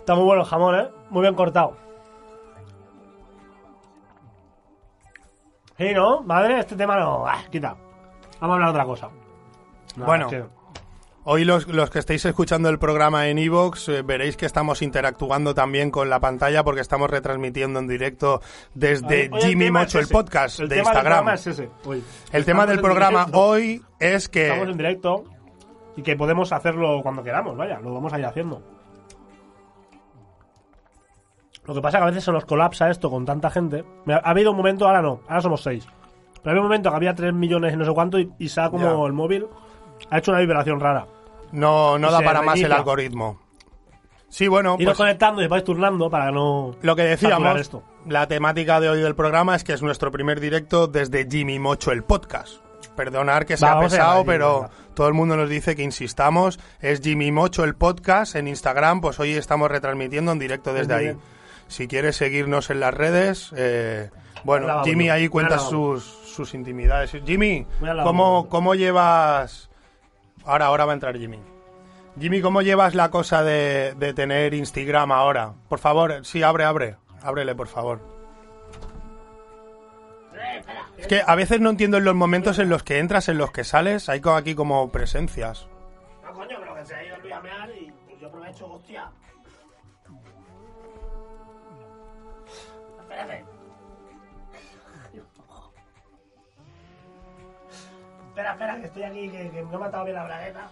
Está 0.00 0.14
muy 0.14 0.24
bueno 0.24 0.42
el 0.42 0.48
jamón, 0.48 0.74
¿eh? 0.76 0.88
Muy 1.10 1.22
bien 1.22 1.34
cortado. 1.34 1.76
Sí, 5.78 5.92
¿no? 5.94 6.22
Madre, 6.22 6.60
este 6.60 6.76
tema 6.76 6.96
no. 6.98 7.26
Ah, 7.26 7.38
quita. 7.50 7.74
Vamos 8.40 8.54
a 8.54 8.54
hablar 8.54 8.68
de 8.68 8.70
otra 8.70 8.84
cosa. 8.84 9.08
No, 9.96 10.04
Bueno. 10.04 10.28
Hoy 11.24 11.44
los, 11.44 11.68
los 11.68 11.88
que 11.88 12.00
estéis 12.00 12.24
escuchando 12.24 12.68
el 12.68 12.80
programa 12.80 13.28
en 13.28 13.38
Evox 13.38 13.88
veréis 14.04 14.36
que 14.36 14.44
estamos 14.44 14.82
interactuando 14.82 15.54
también 15.54 15.92
con 15.92 16.10
la 16.10 16.18
pantalla 16.18 16.64
porque 16.64 16.80
estamos 16.80 17.08
retransmitiendo 17.10 17.78
en 17.78 17.86
directo 17.86 18.40
desde 18.74 19.26
Hoy- 19.26 19.28
hoy 19.32 19.40
el 19.42 19.48
Jimmy 19.48 19.70
Mocho, 19.70 20.00
es 20.00 20.06
el 20.06 20.12
podcast 20.12 20.58
El 20.58 20.68
de 20.68 20.76
tema 20.76 20.90
Instagram. 20.90 21.28
es 21.28 21.46
ese, 21.46 21.70
hoy. 21.84 22.02
El 22.32 22.44
tema 22.44 22.66
del 22.66 22.80
programa 22.80 23.20
directo. 23.20 23.38
hoy 23.40 23.82
es 24.00 24.28
que... 24.28 24.48
Estamos 24.48 24.68
en 24.70 24.76
directo 24.76 25.24
y 25.96 26.02
que 26.02 26.16
podemos 26.16 26.50
hacerlo 26.52 27.00
cuando 27.04 27.22
queramos, 27.22 27.56
vaya, 27.56 27.78
lo 27.78 27.94
vamos 27.94 28.12
a 28.12 28.18
ir 28.18 28.26
haciendo. 28.26 28.60
Lo 31.64 31.74
que 31.74 31.80
pasa 31.80 31.98
es 31.98 32.00
que 32.00 32.04
a 32.04 32.10
veces 32.10 32.24
se 32.24 32.32
nos 32.32 32.44
colapsa 32.46 32.90
esto 32.90 33.08
con 33.08 33.24
tanta 33.24 33.48
gente. 33.48 33.84
Ha 34.08 34.28
habido 34.30 34.50
un 34.50 34.56
momento, 34.56 34.86
ahora 34.88 35.00
no, 35.02 35.20
ahora 35.28 35.40
somos 35.40 35.62
seis. 35.62 35.86
Pero 36.42 36.50
había 36.50 36.62
un 36.62 36.66
momento 36.66 36.90
que 36.90 36.96
había 36.96 37.14
3 37.14 37.32
millones 37.32 37.72
y 37.72 37.76
no 37.76 37.84
sé 37.84 37.92
cuánto 37.92 38.18
y, 38.18 38.28
y 38.40 38.48
se 38.48 38.60
ha 38.60 38.68
como 38.68 38.84
Ya. 39.00 39.06
el 39.06 39.12
móvil 39.12 39.46
ha 40.10 40.18
hecho 40.18 40.30
una 40.30 40.40
vibración 40.40 40.80
rara. 40.80 41.06
No, 41.52 41.98
no 41.98 42.08
Y 42.08 42.12
da 42.12 42.20
para 42.22 42.42
más 42.42 42.58
el 42.60 42.72
algoritmo. 42.72 43.38
Sí, 44.28 44.48
bueno, 44.48 44.76
Iros 44.78 44.92
pues 44.92 44.96
conectando 44.96 45.42
y 45.42 45.46
vais 45.46 45.62
turnando 45.62 46.08
para 46.08 46.30
no. 46.30 46.74
lo 46.80 46.96
que 46.96 47.02
decíamos, 47.02 47.60
esto. 47.60 47.82
la 48.06 48.26
temática 48.26 48.80
de 48.80 48.88
hoy 48.88 49.02
del 49.02 49.14
programa 49.14 49.54
es 49.54 49.62
que 49.62 49.74
es 49.74 49.82
nuestro 49.82 50.10
primer 50.10 50.40
directo 50.40 50.86
desde 50.86 51.28
Jimmy 51.30 51.58
Mocho, 51.58 51.92
el 51.92 52.02
podcast. 52.02 52.54
Perdonar 52.96 53.44
que 53.44 53.58
sea 53.58 53.78
pesado, 53.78 54.20
Jimmy, 54.20 54.26
pero 54.26 54.70
todo 54.94 55.06
el 55.08 55.12
mundo 55.14 55.36
nos 55.36 55.50
dice 55.50 55.76
que 55.76 55.82
insistamos. 55.82 56.58
Es 56.80 57.02
Jimmy 57.02 57.30
Mocho, 57.30 57.62
el 57.64 57.74
podcast, 57.74 58.34
en 58.34 58.48
Instagram, 58.48 59.02
pues 59.02 59.20
hoy 59.20 59.32
estamos 59.32 59.70
retransmitiendo 59.70 60.32
en 60.32 60.38
directo 60.38 60.72
desde 60.72 60.94
ahí. 60.94 61.16
Si 61.68 61.86
quieres 61.86 62.16
seguirnos 62.16 62.70
en 62.70 62.80
las 62.80 62.94
redes, 62.94 63.52
eh, 63.54 64.10
bueno, 64.44 64.82
Jimmy 64.82 65.10
ahí 65.10 65.28
cuenta 65.28 65.58
sus, 65.58 66.04
sus 66.04 66.54
intimidades. 66.54 67.14
Jimmy, 67.26 67.66
¿cómo. 68.02 68.48
¿cómo 68.48 68.74
llevas... 68.74 69.68
Ahora, 70.44 70.66
ahora 70.66 70.84
va 70.84 70.92
a 70.92 70.94
entrar 70.94 71.16
Jimmy. 71.16 71.38
Jimmy, 72.18 72.40
¿cómo 72.42 72.62
llevas 72.62 72.94
la 72.94 73.10
cosa 73.10 73.42
de, 73.42 73.94
de 73.96 74.12
tener 74.12 74.52
Instagram 74.54 75.12
ahora? 75.12 75.54
Por 75.68 75.78
favor, 75.78 76.24
sí, 76.24 76.42
abre, 76.42 76.64
abre. 76.64 76.96
Ábrele, 77.22 77.54
por 77.54 77.68
favor. 77.68 78.00
Es 80.98 81.06
que 81.06 81.22
a 81.26 81.34
veces 81.34 81.60
no 81.60 81.70
entiendo 81.70 81.96
en 81.98 82.04
los 82.04 82.14
momentos 82.14 82.58
en 82.58 82.68
los 82.68 82.82
que 82.82 82.98
entras, 82.98 83.28
en 83.28 83.38
los 83.38 83.50
que 83.50 83.64
sales, 83.64 84.08
hay 84.08 84.20
aquí 84.24 84.54
como 84.54 84.90
presencias. 84.90 85.66
No, 86.22 86.32
coño, 86.32 86.56
pero 86.60 86.74
que 86.76 86.84
se 86.84 86.94
ha 86.94 87.04
ido 87.04 87.16
a 87.16 87.68
y 87.74 87.90
pues 88.06 88.20
yo 88.20 88.28
aprovecho, 88.28 88.66
hostia. 88.72 89.10
Espérate. 93.00 93.51
Espera, 98.32 98.52
espera, 98.52 98.76
que 98.80 98.86
estoy 98.86 99.02
aquí, 99.02 99.28
que, 99.28 99.50
que 99.50 99.62
me 99.62 99.74
he 99.74 99.78
matado 99.78 100.04
bien 100.04 100.16
la 100.16 100.24
bragueta. 100.24 100.70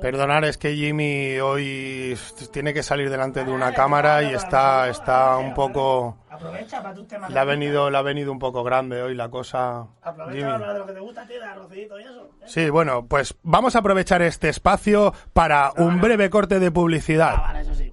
Perdonar, 0.00 0.44
es 0.44 0.58
que 0.58 0.74
Jimmy 0.74 1.38
hoy 1.38 2.18
tiene 2.52 2.74
que 2.74 2.82
salir 2.82 3.08
delante 3.10 3.44
de 3.44 3.52
una 3.52 3.72
cámara 3.72 4.24
y 4.24 4.34
está, 4.34 4.88
está 4.88 5.36
un 5.36 5.54
poco... 5.54 6.16
Aprovecha 6.28 6.82
para 6.82 6.94
tus 6.96 7.06
temas. 7.06 7.30
Le 7.30 7.38
ha 7.38 7.44
venido, 7.44 7.90
le 7.90 7.96
ha 7.96 8.02
venido 8.02 8.32
un 8.32 8.40
poco 8.40 8.64
grande 8.64 9.00
hoy 9.02 9.14
la 9.14 9.28
cosa. 9.28 9.86
Aprovecha 10.02 10.32
Jimmy. 10.36 10.42
para 10.42 10.54
hablar 10.56 10.72
de 10.72 10.78
lo 10.80 10.86
que 10.86 10.92
te 10.94 11.00
gusta, 11.00 11.26
tío, 11.28 11.38
de 11.40 11.46
arrocito 11.46 12.00
y 12.00 12.02
eso. 12.02 12.24
¿eh? 12.40 12.44
Sí, 12.46 12.70
bueno, 12.70 13.06
pues 13.06 13.36
vamos 13.44 13.76
a 13.76 13.78
aprovechar 13.78 14.20
este 14.22 14.48
espacio 14.48 15.14
para 15.32 15.70
un 15.76 16.00
breve 16.00 16.28
corte 16.28 16.58
de 16.58 16.66
Ah, 16.66 16.72
publicidad. 16.72 17.36
vale, 17.40 17.60
eso 17.60 17.74
sí. 17.76 17.92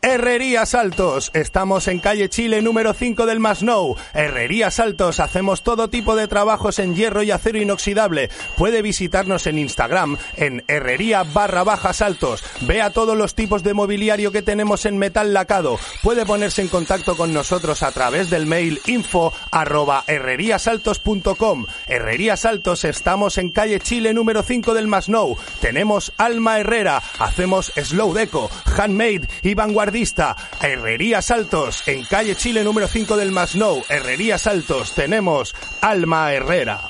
Herrería 0.00 0.64
Saltos. 0.64 1.32
Estamos 1.34 1.88
en 1.88 1.98
calle 1.98 2.28
Chile 2.28 2.62
número 2.62 2.94
5 2.94 3.26
del 3.26 3.40
Masnou. 3.40 3.96
Herrería 4.14 4.70
Saltos. 4.70 5.18
Hacemos 5.18 5.64
todo 5.64 5.88
tipo 5.88 6.14
de 6.14 6.28
trabajos 6.28 6.78
en 6.78 6.94
hierro 6.94 7.24
y 7.24 7.32
acero 7.32 7.58
inoxidable. 7.58 8.30
Puede 8.56 8.80
visitarnos 8.80 9.48
en 9.48 9.58
Instagram 9.58 10.16
en 10.36 10.62
herrería 10.68 11.24
barra 11.24 11.64
baja 11.64 11.92
saltos. 11.92 12.44
Vea 12.60 12.90
todos 12.90 13.16
los 13.16 13.34
tipos 13.34 13.64
de 13.64 13.74
mobiliario 13.74 14.30
que 14.30 14.40
tenemos 14.40 14.86
en 14.86 14.98
metal 14.98 15.34
lacado. 15.34 15.80
Puede 16.04 16.24
ponerse 16.24 16.62
en 16.62 16.68
contacto 16.68 17.16
con 17.16 17.32
nosotros 17.32 17.82
a 17.82 17.90
través 17.90 18.30
del 18.30 18.46
mail 18.46 18.80
info 18.86 19.32
arroba 19.50 20.04
herreriasaltos.com. 20.06 21.66
Herrería 21.88 22.36
Saltos. 22.36 22.84
Estamos 22.84 23.36
en 23.36 23.50
calle 23.50 23.80
Chile 23.80 24.14
número 24.14 24.44
5 24.44 24.74
del 24.74 24.86
Masnou. 24.86 25.36
Tenemos 25.60 26.12
Alma 26.18 26.60
Herrera. 26.60 27.02
Hacemos 27.18 27.72
slow 27.74 28.14
deco, 28.14 28.48
handmade 28.76 29.28
y 29.42 29.56
vanguardista. 29.88 30.36
Herrería 30.60 31.22
Saltos, 31.22 31.86
en 31.88 32.04
calle 32.04 32.36
Chile 32.36 32.62
número 32.62 32.88
5 32.88 33.16
del 33.16 33.32
Masnou. 33.32 33.82
Herrería 33.88 34.36
Saltos, 34.38 34.94
tenemos 34.94 35.54
Alma 35.80 36.32
Herrera. 36.32 36.80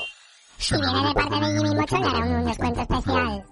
Si 0.56 0.74
viene 0.74 1.08
de 1.08 1.14
parte 1.14 1.34
de 1.36 1.58
Jimmy 1.58 1.74
Mocho, 1.76 1.98
le 1.98 2.06
hará 2.06 2.18
un 2.18 2.44
descuento 2.44 2.80
especial. 2.80 3.44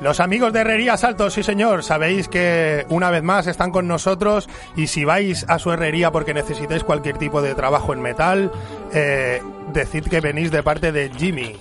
Los 0.00 0.18
amigos 0.18 0.52
de 0.52 0.60
Herrería 0.60 0.96
Saltos, 0.96 1.34
sí 1.34 1.42
señor, 1.42 1.84
sabéis 1.84 2.26
que 2.26 2.86
una 2.88 3.10
vez 3.10 3.22
más 3.22 3.46
están 3.46 3.70
con 3.70 3.86
nosotros 3.86 4.48
y 4.74 4.86
si 4.86 5.04
vais 5.04 5.44
a 5.46 5.58
su 5.58 5.70
herrería 5.70 6.10
porque 6.10 6.34
necesitáis 6.34 6.82
cualquier 6.82 7.18
tipo 7.18 7.42
de 7.42 7.54
trabajo 7.54 7.92
en 7.92 8.00
metal, 8.00 8.50
eh, 8.94 9.42
decid 9.72 10.04
que 10.08 10.20
venís 10.20 10.50
de 10.50 10.62
parte 10.62 10.90
de 10.90 11.10
Jimmy. 11.10 11.54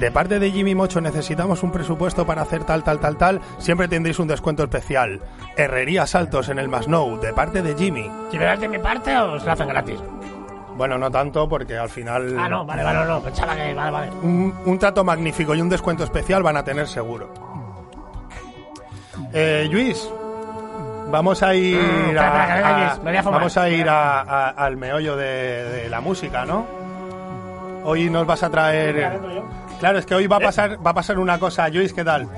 De 0.00 0.10
parte 0.10 0.38
de 0.38 0.50
Jimmy 0.50 0.74
Mocho 0.74 1.00
necesitamos 1.00 1.62
un 1.62 1.70
presupuesto 1.70 2.26
para 2.26 2.42
hacer 2.42 2.64
tal, 2.64 2.82
tal, 2.82 2.98
tal, 2.98 3.16
tal, 3.18 3.40
siempre 3.58 3.86
tendréis 3.86 4.18
un 4.18 4.26
descuento 4.28 4.62
especial. 4.64 5.20
Herrería 5.56 6.06
Saltos 6.06 6.48
en 6.48 6.58
el 6.58 6.68
Masnou, 6.68 7.20
de 7.20 7.32
parte 7.34 7.60
de 7.62 7.74
Jimmy. 7.76 8.10
¿Si 8.30 8.38
me 8.38 8.44
das 8.46 8.58
de 8.60 8.68
mi 8.68 8.78
parte 8.78 9.14
o 9.16 9.38
se 9.38 9.44
lo 9.44 9.52
hacen 9.52 9.68
gratis? 9.68 10.00
Bueno, 10.74 10.96
no 10.96 11.10
tanto 11.10 11.46
porque 11.46 11.76
al 11.76 11.90
final... 11.90 12.34
Ah, 12.38 12.48
no, 12.48 12.64
vale, 12.64 12.82
vale, 12.82 13.04
no, 13.06 13.20
pensaba 13.20 13.54
que. 13.54 13.74
Vale, 13.74 13.90
vale. 13.90 14.10
un, 14.22 14.54
un 14.64 14.78
trato 14.78 15.04
magnífico 15.04 15.54
y 15.54 15.60
un 15.60 15.68
descuento 15.68 16.02
especial 16.04 16.42
van 16.42 16.56
a 16.56 16.64
tener 16.64 16.88
seguro. 16.88 17.30
Eh, 19.34 19.68
Luis, 19.70 20.08
vamos 21.10 21.42
a 21.42 21.54
ir, 21.54 21.76
Mm, 21.78 22.10
que 22.12 22.18
a- 22.18 22.96
fumar. 23.22 23.24
vamos 23.24 23.56
a 23.58 23.68
ir 23.68 23.86
al 23.88 24.76
meollo 24.78 25.14
de, 25.16 25.64
de 25.82 25.88
la 25.90 26.00
música, 26.00 26.46
¿no? 26.46 26.64
Hoy 27.84 28.08
nos 28.08 28.26
vas 28.26 28.42
a 28.42 28.48
traer. 28.50 29.20
Claro, 29.80 29.98
es 29.98 30.06
que 30.06 30.14
hoy 30.14 30.26
va 30.26 30.36
¿Eh? 30.36 30.40
a 30.42 30.46
pasar, 30.46 30.86
va 30.86 30.90
a 30.90 30.94
pasar 30.94 31.18
una 31.18 31.38
cosa, 31.38 31.68
Luis, 31.68 31.92
¿qué 31.92 32.04
tal? 32.04 32.28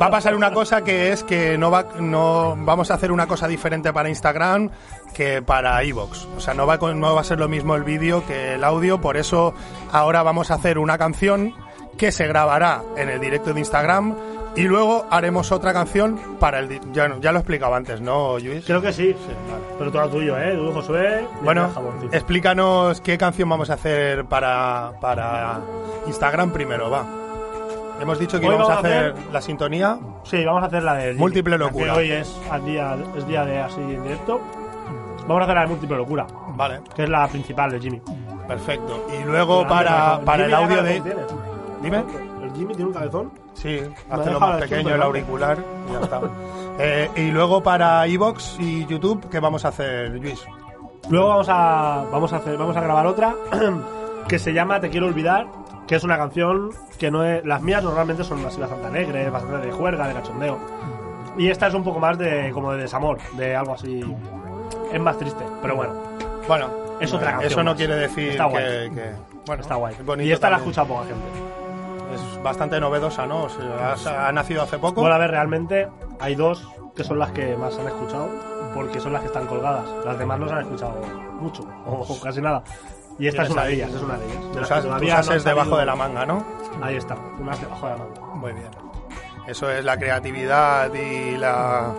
Va 0.00 0.06
a 0.06 0.10
pasar 0.10 0.34
una 0.34 0.52
cosa 0.52 0.82
que 0.84 1.10
es 1.12 1.24
que 1.24 1.56
no 1.56 1.70
va, 1.70 1.86
no 2.00 2.54
vamos 2.58 2.90
a 2.90 2.94
hacer 2.94 3.10
una 3.10 3.26
cosa 3.26 3.48
diferente 3.48 3.92
para 3.92 4.08
Instagram 4.08 4.70
que 5.14 5.40
para 5.42 5.82
iVoox. 5.84 6.26
O 6.36 6.40
sea, 6.40 6.52
no 6.54 6.66
va, 6.66 6.78
con- 6.78 7.00
no 7.00 7.14
va 7.14 7.22
a 7.22 7.24
ser 7.24 7.38
lo 7.38 7.48
mismo 7.48 7.74
el 7.76 7.84
vídeo 7.84 8.24
que 8.26 8.54
el 8.54 8.64
audio, 8.64 9.00
por 9.00 9.16
eso 9.16 9.54
ahora 9.92 10.22
vamos 10.22 10.50
a 10.50 10.54
hacer 10.54 10.78
una 10.78 10.98
canción 10.98 11.54
que 11.96 12.12
se 12.12 12.26
grabará 12.26 12.82
en 12.96 13.08
el 13.08 13.20
directo 13.20 13.52
de 13.54 13.60
Instagram 13.60 14.14
y 14.56 14.62
luego 14.62 15.06
haremos 15.10 15.52
otra 15.52 15.72
canción 15.72 16.18
para 16.38 16.58
el... 16.58 16.68
di- 16.68 16.80
Ya, 16.92 17.08
ya 17.20 17.32
lo 17.32 17.38
he 17.38 17.40
explicado 17.40 17.74
antes, 17.74 18.00
¿no, 18.00 18.38
Luis? 18.38 18.64
Creo 18.64 18.80
que 18.82 18.92
sí. 18.92 19.14
Pero 19.78 19.90
todo 19.92 20.08
tuyo, 20.08 20.36
¿eh? 20.38 20.54
Tú, 20.56 20.72
Josué. 20.72 21.24
y 21.40 21.44
Bueno, 21.44 21.70
el 22.02 22.14
explícanos 22.14 23.00
qué 23.00 23.16
canción 23.16 23.48
vamos 23.48 23.70
a 23.70 23.74
hacer 23.74 24.24
para, 24.26 24.92
para 25.00 25.60
Instagram 26.06 26.50
primero, 26.50 26.90
va. 26.90 27.04
Hemos 28.00 28.18
dicho 28.18 28.40
que 28.40 28.46
Hoy 28.46 28.54
íbamos 28.54 28.70
a 28.70 28.76
vamos 28.76 28.84
a 28.84 28.88
hacer 28.88 29.14
la 29.32 29.40
sintonía. 29.42 29.98
Sí, 30.24 30.42
vamos 30.44 30.62
a 30.62 30.66
hacer 30.66 30.82
la 30.82 30.94
de. 30.94 31.12
Múltiple 31.14 31.58
locura. 31.58 31.94
Hoy 31.94 32.10
es, 32.10 32.34
al 32.50 32.64
día, 32.64 32.96
es 33.16 33.26
día 33.26 33.44
de 33.44 33.58
así 33.60 33.80
en 33.80 34.02
directo. 34.02 34.40
Vamos 35.28 35.42
a 35.42 35.44
hacer 35.44 35.54
la 35.54 35.60
de 35.62 35.66
múltiple 35.68 35.96
locura, 35.98 36.26
Vale, 36.56 36.80
que 36.96 37.02
es 37.04 37.08
la 37.10 37.28
principal 37.28 37.70
de 37.70 37.78
Jimmy. 37.78 38.00
perfecto. 38.48 39.06
Y 39.20 39.24
luego 39.24 39.66
para, 39.68 40.18
para 40.24 40.46
el 40.46 40.50
Jimmy, 40.50 40.64
audio 40.64 40.76
¿qué 40.78 40.82
de... 40.88 41.00
tienes? 41.02 41.26
Dime. 41.82 42.29
¿El 42.50 42.56
Jimmy 42.56 42.74
tiene 42.74 42.88
un 42.88 42.92
cabezón? 42.94 43.32
Sí, 43.54 43.80
Me 43.80 43.94
hazlo 44.14 44.22
ha 44.22 44.24
dejado 44.24 44.40
más 44.40 44.60
pequeño 44.62 44.94
el 44.94 45.02
auricular 45.02 45.58
y 45.88 45.92
ya 45.92 46.00
está. 46.00 46.20
Eh, 46.82 47.10
y 47.16 47.30
luego 47.30 47.62
para 47.62 48.06
iBox 48.08 48.56
y 48.58 48.86
YouTube, 48.86 49.28
¿qué 49.28 49.38
vamos 49.38 49.66
a 49.66 49.68
hacer, 49.68 50.12
Luis? 50.12 50.42
Luego 51.10 51.28
vamos 51.28 51.46
a, 51.50 52.06
vamos 52.10 52.32
a, 52.32 52.36
hacer, 52.36 52.56
vamos 52.56 52.74
a 52.74 52.80
grabar 52.80 53.06
otra 53.06 53.34
que 54.28 54.38
se 54.38 54.54
llama 54.54 54.80
Te 54.80 54.88
quiero 54.88 55.06
olvidar, 55.06 55.46
que 55.86 55.96
es 55.96 56.04
una 56.04 56.16
canción 56.16 56.70
que 56.98 57.10
no 57.10 57.22
es... 57.22 57.44
Las 57.44 57.60
mías 57.60 57.84
normalmente 57.84 58.24
son 58.24 58.42
así 58.46 58.58
bastante 58.58 58.86
alegres, 58.86 59.30
bastante 59.30 59.66
de 59.66 59.72
juerga, 59.72 60.08
de 60.08 60.14
cachondeo. 60.14 60.58
Y 61.36 61.48
esta 61.50 61.66
es 61.66 61.74
un 61.74 61.84
poco 61.84 61.98
más 62.00 62.16
de 62.16 62.50
como 62.54 62.72
de 62.72 62.80
desamor, 62.80 63.18
de 63.36 63.54
algo 63.54 63.74
así... 63.74 64.00
Es 64.90 65.00
más 65.02 65.18
triste, 65.18 65.44
pero 65.60 65.76
bueno, 65.76 65.92
Bueno, 66.48 66.68
Es 66.98 67.12
otra 67.12 67.32
canción 67.32 67.52
Eso 67.52 67.62
no 67.62 67.72
más. 67.72 67.76
quiere 67.76 67.96
decir 67.96 68.30
Está 68.30 68.44
que, 68.46 68.50
guay. 68.52 68.90
que- 68.90 69.12
Bueno, 69.44 69.60
está 69.62 69.74
guay. 69.74 69.94
Y 70.20 70.32
esta 70.32 70.48
la 70.48 70.56
ha 70.56 70.60
también. 70.60 70.70
escuchado 70.70 70.86
poca 70.88 71.06
gente. 71.08 71.59
Es 72.40 72.44
bastante 72.44 72.80
novedosa, 72.80 73.26
¿no? 73.26 73.42
O 73.44 73.48
sea, 73.50 73.94
ha, 74.24 74.28
ha 74.28 74.32
nacido 74.32 74.62
hace 74.62 74.78
poco. 74.78 75.02
Bueno, 75.02 75.14
a 75.14 75.18
ver, 75.18 75.30
realmente 75.30 75.88
hay 76.18 76.34
dos 76.34 76.66
que 76.96 77.04
son 77.04 77.18
las 77.18 77.32
que 77.32 77.54
más 77.56 77.78
han 77.78 77.86
escuchado, 77.86 78.28
porque 78.74 78.98
son 78.98 79.12
las 79.12 79.20
que 79.20 79.26
están 79.28 79.46
colgadas. 79.46 79.84
Las 80.06 80.18
demás 80.18 80.38
no 80.40 80.48
se 80.48 80.54
han 80.54 80.60
escuchado 80.62 81.00
mucho, 81.38 81.62
o, 81.86 82.06
o 82.08 82.20
casi 82.20 82.40
nada. 82.40 82.62
Y 83.18 83.26
esta 83.28 83.42
es 83.42 83.50
una 83.50 83.64
de 83.64 83.74
ellas, 83.74 83.90
es 83.92 84.00
una 84.02 84.16
de 84.16 84.24
ellas. 84.24 84.54
De 84.54 84.60
las 84.60 84.68
Tus, 84.68 84.68
que 84.68 84.74
as- 84.74 84.82
todavía 84.84 85.16
tus 85.16 85.26
no 85.26 85.32
han 85.32 85.36
ases 85.36 85.44
debajo 85.44 85.76
de 85.76 85.84
la 85.86 85.94
manga, 85.96 86.24
¿no? 86.26 86.42
Ahí 86.82 86.96
está, 86.96 87.14
unas 87.38 87.60
debajo 87.60 87.86
de 87.86 87.92
la 87.92 87.98
manga. 87.98 88.20
Muy 88.34 88.52
bien. 88.52 88.68
Eso 89.46 89.70
es 89.70 89.84
la 89.84 89.98
creatividad 89.98 90.92
y 90.94 91.36
la 91.36 91.92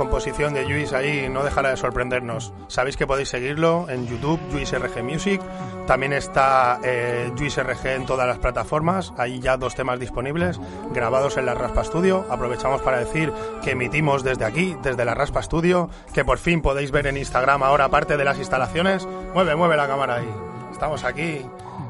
composición 0.00 0.54
de 0.54 0.64
Luis 0.64 0.94
ahí, 0.94 1.28
no 1.28 1.42
dejará 1.42 1.68
de 1.68 1.76
sorprendernos. 1.76 2.54
Sabéis 2.68 2.96
que 2.96 3.06
podéis 3.06 3.28
seguirlo 3.28 3.84
en 3.90 4.06
YouTube, 4.06 4.40
Luis 4.50 4.72
RG 4.72 5.04
Music. 5.04 5.42
También 5.86 6.14
está 6.14 6.80
eh, 6.82 7.30
Luis 7.38 7.62
RG 7.62 7.86
en 7.88 8.06
todas 8.06 8.26
las 8.26 8.38
plataformas. 8.38 9.12
Hay 9.18 9.40
ya 9.40 9.58
dos 9.58 9.74
temas 9.74 10.00
disponibles 10.00 10.58
grabados 10.94 11.36
en 11.36 11.44
la 11.44 11.52
Raspa 11.52 11.84
Studio. 11.84 12.24
Aprovechamos 12.30 12.80
para 12.80 12.98
decir 12.98 13.30
que 13.62 13.72
emitimos 13.72 14.24
desde 14.24 14.46
aquí, 14.46 14.74
desde 14.82 15.04
la 15.04 15.12
Raspa 15.12 15.42
Studio, 15.42 15.90
que 16.14 16.24
por 16.24 16.38
fin 16.38 16.62
podéis 16.62 16.92
ver 16.92 17.06
en 17.06 17.18
Instagram 17.18 17.62
ahora 17.62 17.90
parte 17.90 18.16
de 18.16 18.24
las 18.24 18.38
instalaciones. 18.38 19.06
Mueve, 19.34 19.54
mueve 19.54 19.76
la 19.76 19.86
cámara 19.86 20.14
ahí. 20.14 20.34
Estamos 20.72 21.04
aquí 21.04 21.44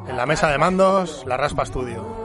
en 0.09 0.17
la 0.17 0.27
mesa 0.27 0.49
de 0.49 0.59
mandos, 0.59 1.23
la 1.29 1.37
Raspa 1.37 1.65
Studio. 1.65 2.20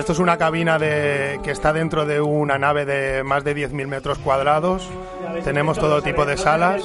Esto 0.00 0.12
es 0.12 0.18
una 0.18 0.38
cabina 0.38 0.78
de, 0.78 1.38
que 1.42 1.50
está 1.50 1.74
dentro 1.74 2.06
de 2.06 2.22
una 2.22 2.56
nave 2.56 2.86
de 2.86 3.22
más 3.22 3.44
de 3.44 3.54
10.000 3.54 3.86
metros 3.86 4.18
cuadrados. 4.18 4.88
Tenemos 5.44 5.78
todo 5.78 6.00
tipo 6.00 6.24
de 6.24 6.38
salas. 6.38 6.82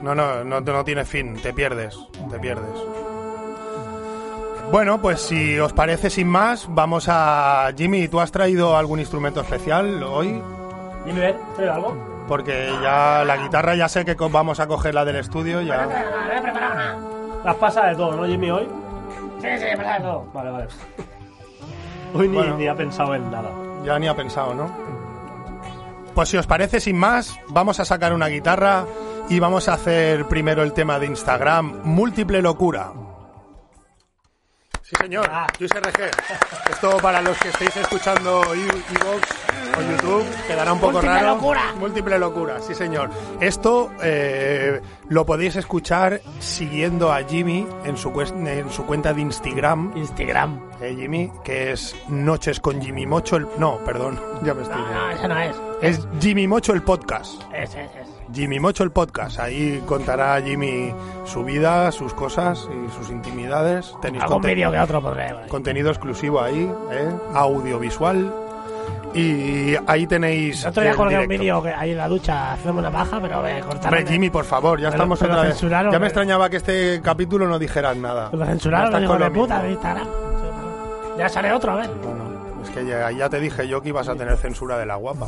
No, 0.00 0.14
no, 0.14 0.42
no, 0.42 0.60
no 0.62 0.84
tiene 0.84 1.04
fin, 1.04 1.34
te 1.34 1.52
pierdes, 1.52 1.98
te 2.30 2.38
pierdes. 2.38 2.72
Bueno, 4.72 5.02
pues 5.02 5.20
si 5.20 5.58
os 5.58 5.74
parece 5.74 6.08
sin 6.08 6.28
más, 6.28 6.66
vamos 6.70 7.08
a... 7.10 7.70
Jimmy, 7.76 8.08
¿tú 8.08 8.20
has 8.20 8.32
traído 8.32 8.74
algún 8.74 8.98
instrumento 8.98 9.42
especial 9.42 10.02
hoy? 10.02 10.42
Dime, 11.04 11.20
ver, 11.20 11.36
¿trae 11.56 11.68
algo? 11.68 11.94
Porque 12.26 12.72
ya 12.82 13.22
la 13.26 13.36
guitarra 13.36 13.74
ya 13.74 13.86
sé 13.90 14.06
que 14.06 14.14
vamos 14.14 14.60
a 14.60 14.66
coger 14.66 14.94
la 14.94 15.04
del 15.04 15.16
estudio, 15.16 15.60
ya... 15.60 15.86
Las 17.44 17.56
pasa 17.56 17.84
de 17.84 17.96
todo, 17.96 18.16
¿no, 18.16 18.24
Jimmy, 18.24 18.50
hoy? 18.50 18.66
Sí, 19.42 19.48
sí, 19.58 19.66
pasa 19.76 19.98
de 19.98 20.00
todo. 20.00 20.26
Vale, 20.32 20.50
vale. 20.50 20.66
Hoy 22.14 22.28
ni, 22.28 22.36
Bueno. 22.36 22.56
ni 22.56 22.66
ha 22.66 22.74
pensado 22.74 23.14
en 23.14 23.30
nada. 23.30 23.50
Ya 23.84 23.98
ni 23.98 24.08
ha 24.08 24.14
pensado, 24.16 24.54
¿no? 24.54 24.70
Pues 26.14 26.28
si 26.28 26.36
os 26.36 26.46
parece, 26.46 26.80
sin 26.80 26.96
más, 26.98 27.38
vamos 27.48 27.80
a 27.80 27.84
sacar 27.84 28.12
una 28.12 28.26
guitarra 28.28 28.84
y 29.28 29.38
vamos 29.38 29.68
a 29.68 29.74
hacer 29.74 30.26
primero 30.26 30.62
el 30.62 30.72
tema 30.72 30.98
de 30.98 31.06
Instagram, 31.06 31.80
Múltiple 31.84 32.42
Locura. 32.42 32.92
Sí, 34.90 34.96
señor. 35.00 35.28
Ah. 35.30 35.46
Luis 35.60 35.70
RG. 35.72 36.10
Esto 36.68 36.96
para 36.96 37.22
los 37.22 37.38
que 37.38 37.48
estéis 37.50 37.76
escuchando 37.76 38.42
Evox 38.52 39.28
o 39.78 39.82
YouTube 39.82 40.24
quedará 40.48 40.72
un 40.72 40.80
poco 40.80 40.94
Múltiple 40.94 41.14
raro. 41.20 41.34
locura. 41.36 41.60
Múltiple 41.78 42.18
locura, 42.18 42.60
sí, 42.60 42.74
señor. 42.74 43.08
Esto 43.40 43.92
eh, 44.02 44.80
lo 45.08 45.24
podéis 45.24 45.54
escuchar 45.54 46.20
siguiendo 46.40 47.12
a 47.12 47.22
Jimmy 47.22 47.68
en 47.84 47.96
su, 47.96 48.10
en 48.20 48.70
su 48.72 48.84
cuenta 48.84 49.12
de 49.14 49.20
Instagram. 49.20 49.92
Instagram. 49.96 50.60
eh, 50.80 50.96
Jimmy, 50.98 51.30
que 51.44 51.70
es 51.70 51.94
Noches 52.08 52.58
con 52.58 52.82
Jimmy 52.82 53.06
Mocho. 53.06 53.36
El, 53.36 53.46
no, 53.58 53.76
perdón, 53.84 54.20
ya 54.42 54.54
me 54.54 54.62
estoy. 54.62 54.80
No, 54.80 54.92
no, 54.92 55.10
eso 55.10 55.28
no 55.28 55.38
es. 55.38 55.56
Es 55.82 56.08
Jimmy 56.20 56.48
Mocho 56.48 56.72
el 56.72 56.82
podcast. 56.82 57.40
Es, 57.54 57.70
es, 57.76 57.90
es. 57.94 58.08
Jimmy 58.32 58.60
Mocho 58.60 58.84
el 58.84 58.90
podcast. 58.92 59.38
Ahí 59.40 59.82
contará 59.86 60.40
Jimmy 60.42 60.92
su 61.24 61.44
vida, 61.44 61.90
sus 61.92 62.14
cosas 62.14 62.68
y 62.70 62.90
sus 62.92 63.10
intimidades. 63.10 63.94
Tenéis 64.00 64.22
Algún 64.24 64.42
vídeo 64.42 64.70
que 64.70 64.78
otro 64.78 65.02
podré. 65.02 65.34
contenido 65.48 65.90
exclusivo 65.90 66.40
ahí, 66.40 66.70
¿eh? 66.92 67.08
audiovisual. 67.34 68.32
Y 69.12 69.74
ahí 69.88 70.06
tenéis. 70.06 70.64
Otro 70.64 70.82
día 70.84 70.94
colgué 70.94 71.18
un 71.18 71.26
vídeo 71.26 71.60
ahí 71.76 71.90
en 71.90 71.96
la 71.98 72.06
ducha 72.06 72.52
hacemos 72.52 72.78
una 72.78 72.92
paja, 72.92 73.18
pero 73.20 73.40
voy 73.40 73.50
a 73.50 73.60
cortar. 73.60 73.92
Hombre, 73.92 74.06
Jimmy, 74.12 74.30
por 74.30 74.44
favor, 74.44 74.78
ya 74.78 74.86
Pero- 74.90 74.96
estamos 75.02 75.18
pero 75.18 75.32
otra 75.32 75.48
vez. 75.48 75.60
Ya 75.60 75.98
me 75.98 76.04
¿eh? 76.04 76.08
extrañaba 76.08 76.48
que 76.48 76.56
este 76.58 77.00
capítulo 77.02 77.48
no 77.48 77.58
dijeras 77.58 77.96
nada. 77.96 78.30
Lo 78.32 78.46
censuraron, 78.46 79.04
con 79.06 79.18
de 79.18 79.30
puta 79.32 79.60
de 79.62 79.72
Instagram. 79.72 80.06
Ya 81.18 81.28
sale 81.28 81.52
otro, 81.52 81.72
a 81.72 81.76
ver. 81.76 81.90
Bueno, 82.04 82.24
es 82.62 82.70
que 82.70 82.86
ya, 82.86 83.10
ya 83.10 83.28
te 83.28 83.40
dije 83.40 83.66
yo 83.66 83.82
que 83.82 83.88
ibas 83.88 84.08
a 84.08 84.14
tener 84.14 84.36
censura 84.36 84.78
de 84.78 84.86
la 84.86 84.94
guapa. 84.94 85.26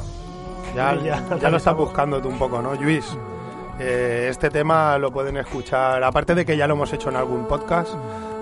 Ya, 0.75 0.95
ya, 1.05 1.38
ya, 1.38 1.50
lo 1.50 1.57
estás 1.57 1.76
buscando 1.76 2.21
tú 2.21 2.29
un 2.29 2.38
poco, 2.38 2.61
¿no, 2.62 2.75
Luis? 2.75 3.17
Eh, 3.79 4.29
este 4.31 4.50
tema 4.50 4.99
lo 4.99 5.11
pueden 5.11 5.37
escuchar, 5.38 6.02
aparte 6.05 6.35
de 6.35 6.45
que 6.45 6.57
ya 6.57 6.67
lo 6.67 6.75
hemos 6.75 6.93
hecho 6.93 7.09
en 7.09 7.17
algún 7.17 7.47
podcast 7.47 7.95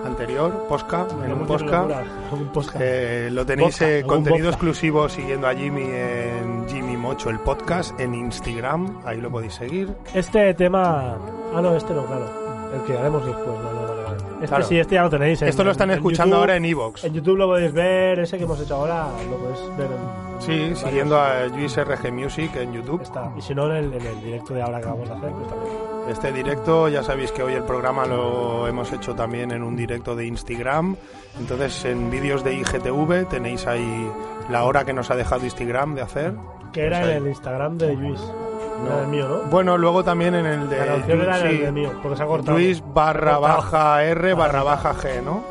anterior, 0.05 0.65
posca, 0.67 1.07
en 1.23 1.31
un 1.31 1.45
posca. 1.45 1.87
Eh, 2.79 3.29
lo 3.31 3.45
tenéis 3.45 3.81
eh, 3.81 4.03
contenido 4.05 4.49
exclusivo 4.49 5.07
siguiendo 5.09 5.47
a 5.47 5.55
Jimmy 5.55 5.83
en 5.83 6.67
Jimmy 6.67 6.97
Mocho 6.97 7.29
el 7.29 7.39
podcast 7.39 7.97
en 7.99 8.13
Instagram, 8.15 8.99
ahí 9.05 9.21
lo 9.21 9.29
podéis 9.29 9.53
seguir. 9.53 9.95
Este 10.13 10.53
tema. 10.53 11.17
Ah, 11.53 11.61
no, 11.61 11.75
este 11.75 11.93
no, 11.93 12.05
claro. 12.05 12.27
El 12.73 12.81
que 12.83 12.97
haremos 12.97 13.25
después. 13.25 13.63
Vale. 13.63 13.80
Este 14.41 14.47
Claro. 14.47 14.63
sí, 14.65 14.79
este 14.79 14.95
ya 14.95 15.03
lo 15.03 15.09
tenéis. 15.09 15.41
en- 15.41 15.47
Esto 15.49 15.63
lo 15.63 15.71
están 15.71 15.91
en 15.91 15.97
escuchando 15.97 16.35
YouTube. 16.35 16.39
ahora 16.41 16.55
en 16.55 16.65
Evox. 16.65 17.03
En 17.03 17.13
YouTube 17.13 17.37
lo 17.37 17.47
podéis 17.47 17.71
ver. 17.73 18.19
Ese 18.19 18.37
que 18.37 18.43
hemos 18.45 18.59
hecho 18.59 18.75
ahora 18.75 19.07
lo 19.29 19.37
podéis 19.37 19.77
ver 19.77 19.87
en. 19.87 20.41
Sí, 20.41 20.51
en 20.63 20.75
siguiendo 20.75 21.15
varios. 21.15 21.51
a 21.51 21.55
Luis 21.55 21.77
RG 21.77 22.11
Music 22.11 22.55
en 22.55 22.73
YouTube. 22.73 23.01
Está. 23.03 23.31
Y 23.37 23.41
si 23.41 23.53
no, 23.53 23.65
en 23.67 23.75
el, 23.85 23.93
en 23.93 24.05
el 24.05 24.21
directo 24.23 24.53
de 24.55 24.61
ahora 24.63 24.79
que 24.79 24.87
vamos 24.87 25.09
a 25.09 25.13
hacer, 25.13 25.29
pues 25.31 25.47
también. 25.47 25.75
Este 26.09 26.31
directo, 26.31 26.89
ya 26.89 27.03
sabéis 27.03 27.31
que 27.31 27.43
hoy 27.43 27.53
el 27.53 27.63
programa 27.63 28.05
lo 28.07 28.67
hemos 28.67 28.91
hecho 28.91 29.13
también 29.13 29.51
en 29.51 29.61
un 29.61 29.75
directo 29.75 30.15
de 30.15 30.25
Instagram. 30.25 30.95
Entonces, 31.39 31.85
en 31.85 32.09
vídeos 32.09 32.43
de 32.43 32.55
IGTV 32.55 33.25
tenéis 33.29 33.67
ahí 33.67 34.09
la 34.49 34.63
hora 34.63 34.83
que 34.83 34.93
nos 34.93 35.11
ha 35.11 35.15
dejado 35.15 35.43
Instagram 35.45 35.93
de 35.93 36.01
hacer. 36.01 36.33
Que 36.73 36.85
era 36.87 37.01
Pues 37.01 37.11
en 37.11 37.17
el 37.17 37.27
Instagram 37.29 37.77
de 37.77 37.93
Luis. 37.93 38.19
No. 38.83 38.87
Era 38.93 39.01
el 39.01 39.07
mío, 39.07 39.27
¿no? 39.27 39.37
Bueno, 39.49 39.77
luego 39.77 40.03
también 40.03 40.35
en 40.35 40.45
el 40.45 40.69
de 40.69 40.77
La 40.77 40.85
canción 40.85 41.21
era 41.21 41.39
en 41.39 41.45
el 41.47 41.51
sí, 41.51 41.57
de 41.59 41.71
mío, 41.71 41.91
porque 42.01 42.17
se 42.17 42.23
ha 42.23 42.25
cortado. 42.25 42.57
Luis 42.57 42.83
barra 42.93 43.37
baja 43.37 44.03
R 44.03 44.33
barra 44.33 44.63
baja 44.63 44.93
G, 44.93 45.21
¿no? 45.23 45.43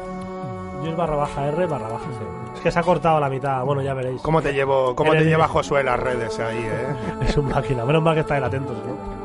Luis 0.83 0.97
barra 0.97 1.17
baja 1.17 1.47
R 1.49 1.67
barra 1.67 1.89
baja 1.89 2.05
C. 2.07 2.25
Es 2.55 2.61
que 2.61 2.71
se 2.71 2.79
ha 2.79 2.83
cortado 2.83 3.21
la 3.21 3.29
mitad. 3.29 3.63
Bueno, 3.65 3.83
ya 3.83 3.95
veréis. 3.95 4.21
¿Cómo 4.23 4.43
te 4.43 4.53
llevo, 4.53 4.95
cómo 4.97 5.13
te 5.13 5.19
el- 5.19 5.29
lleva 5.29 5.47
Josué 5.49 5.85
las 5.85 6.01
redes 6.01 6.39
ahí, 6.41 6.59
eh? 6.59 6.87
Es 7.29 7.37
un 7.37 7.49
máquina. 7.49 7.85
Menos 7.85 8.03
mal 8.03 8.15
que 8.15 8.21
estáis 8.21 8.43
atentos, 8.43 8.77
¿no? 8.87 9.21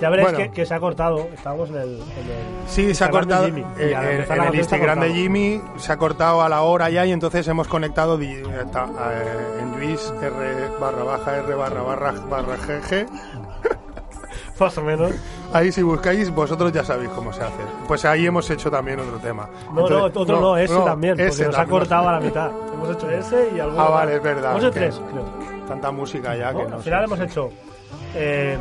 Ya 0.00 0.10
veréis 0.10 0.30
Bueno. 0.32 0.38
que, 0.46 0.50
que 0.50 0.66
se 0.66 0.74
ha 0.74 0.80
cortado. 0.80 1.28
Estábamos 1.32 1.70
en 1.70 1.76
el. 1.76 1.82
En 1.82 1.96
el 1.98 2.66
Sí, 2.66 2.92
se 2.94 3.04
ha 3.04 3.10
cortado 3.10 3.46
eh, 3.46 3.50
en, 3.78 3.94
el 4.40 4.54
Instagram 4.56 4.98
de 5.00 5.06
cortado. 5.06 5.14
Jimmy, 5.14 5.60
se 5.76 5.92
ha 5.92 5.96
cortado 5.96 6.42
a 6.42 6.48
la 6.48 6.62
hora 6.62 6.90
ya 6.90 7.06
y 7.06 7.12
entonces 7.12 7.46
hemos 7.46 7.68
conectado 7.68 8.18
di- 8.18 8.42
está, 8.60 8.86
eh, 9.12 9.60
en 9.60 9.78
Luis 9.78 10.12
R 10.20 10.68
barra 10.80 11.04
baja 11.04 11.36
R 11.36 11.54
barra 11.54 11.82
barra 11.82 12.12
barra 12.28 12.56
GG. 12.56 13.06
Más 14.60 14.78
o 14.78 14.82
menos. 14.82 15.12
Ahí 15.52 15.72
si 15.72 15.82
buscáis, 15.82 16.30
vosotros 16.30 16.72
ya 16.72 16.84
sabéis 16.84 17.10
cómo 17.10 17.32
se 17.32 17.42
hace. 17.42 17.62
Pues 17.88 18.04
ahí 18.04 18.26
hemos 18.26 18.48
hecho 18.50 18.70
también 18.70 19.00
otro 19.00 19.18
tema. 19.18 19.48
No, 19.72 19.82
Entonces- 19.82 20.14
no, 20.14 20.20
otro 20.22 20.40
no, 20.40 20.56
ese 20.56 20.76
también. 20.80 21.14
Porque 21.14 21.26
ese 21.28 21.46
nos 21.46 21.58
ha 21.58 21.66
cortado 21.66 22.08
a 22.08 22.12
la 22.12 22.20
mitad. 22.20 22.50
Hemos 22.72 22.90
hecho 22.90 23.10
ese 23.10 23.48
y 23.56 23.60
algo. 23.60 23.80
Ah, 23.80 23.88
vale, 23.90 24.16
es 24.16 24.22
verdad, 24.22 24.52
Hemos 24.52 24.64
hecho 24.64 24.72
tres, 24.72 25.00
creo. 25.10 25.24
Tanta 25.68 25.90
música 25.90 26.36
ya 26.36 26.52
¿no? 26.52 26.58
que 26.60 26.68
no 26.68 26.76
Al 26.76 26.82
final 26.82 27.04
hemos 27.04 27.20
hecho. 27.20 27.50
eh, 28.14 28.56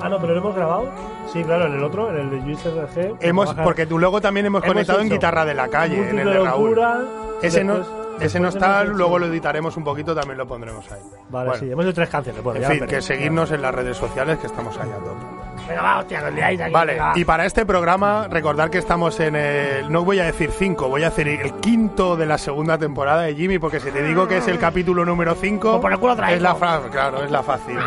ah, 0.00 0.08
no, 0.08 0.18
pero 0.20 0.34
lo 0.34 0.40
hemos 0.40 0.54
grabado. 0.54 0.88
Sí, 1.32 1.42
claro, 1.44 1.66
en 1.66 1.74
el 1.74 1.84
otro, 1.84 2.10
en 2.10 2.16
el 2.18 2.30
de 2.30 2.36
Luis 2.40 2.58
RG. 2.64 3.16
Hemos, 3.20 3.54
porque 3.54 3.86
tú 3.86 3.98
luego 3.98 4.20
también 4.20 4.46
hemos, 4.46 4.62
Hemos 4.62 4.72
conectado 4.72 5.00
en 5.00 5.10
guitarra 5.10 5.44
de 5.44 5.54
la 5.54 5.68
calle, 5.68 6.08
en 6.10 6.18
el 6.20 6.30
de 6.30 6.38
Raúl. 6.44 6.70
locura, 6.70 7.00
Ese 7.42 7.64
no, 7.64 7.78
ese 8.20 8.40
no 8.40 8.48
está, 8.48 8.84
luego 8.84 9.18
lo 9.18 9.26
editaremos 9.26 9.76
un 9.76 9.84
poquito, 9.84 10.14
también 10.14 10.38
lo 10.38 10.46
pondremos 10.46 10.90
ahí. 10.92 11.00
Vale, 11.30 11.48
Bueno, 11.50 11.54
sí, 11.64 11.70
hemos 11.70 11.84
hecho 11.84 11.94
tres 11.94 12.08
canciones. 12.08 12.42
Bueno, 12.42 12.58
en 12.60 12.62
ya 12.62 12.68
fin, 12.70 12.86
que 12.86 13.00
seguirnos 13.02 13.50
en 13.52 13.62
las 13.62 13.74
redes 13.74 13.96
sociales 13.96 14.38
que 14.38 14.46
estamos 14.46 14.76
ahí 14.78 14.90
a 14.90 14.96
tope. 14.96 15.24
Venga, 15.68 15.82
va, 15.82 15.98
hostia, 15.98 16.24
que 16.24 16.30
liáis 16.30 16.60
aquí. 16.60 16.72
Vale, 16.72 16.92
venga, 16.94 17.12
y 17.14 17.24
para 17.24 17.44
este 17.44 17.66
programa, 17.66 18.26
recordar 18.30 18.70
que 18.70 18.78
estamos 18.78 19.20
en 19.20 19.36
el. 19.36 19.92
No 19.92 20.04
voy 20.04 20.18
a 20.20 20.24
decir 20.24 20.50
5, 20.50 20.88
voy 20.88 21.02
a 21.02 21.10
decir 21.10 21.28
el 21.28 21.52
quinto 21.54 22.16
de 22.16 22.24
la 22.26 22.38
segunda 22.38 22.78
temporada 22.78 23.22
de 23.22 23.34
Jimmy, 23.34 23.58
porque 23.58 23.78
si 23.80 23.90
te 23.90 24.02
digo 24.02 24.26
que 24.26 24.38
es 24.38 24.48
el 24.48 24.58
capítulo 24.58 25.04
número 25.04 25.34
5, 25.34 25.70
Pues 25.72 25.80
por 25.82 25.92
el 25.92 25.98
culo 25.98 26.16
traigo. 26.16 26.36
es 26.36 26.42
la 26.42 26.54
fra- 26.54 26.80
claro, 26.90 27.22
es 27.22 27.30
la 27.30 27.42
fácil. 27.42 27.78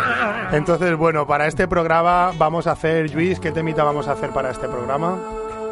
Entonces, 0.51 0.95
bueno, 0.95 1.25
para 1.25 1.47
este 1.47 1.67
programa 1.67 2.31
vamos 2.37 2.67
a 2.67 2.71
hacer, 2.73 3.13
Luis, 3.15 3.39
¿qué 3.39 3.51
temita 3.51 3.83
vamos 3.83 4.07
a 4.07 4.11
hacer 4.11 4.29
para 4.31 4.51
este 4.51 4.67
programa? 4.67 5.17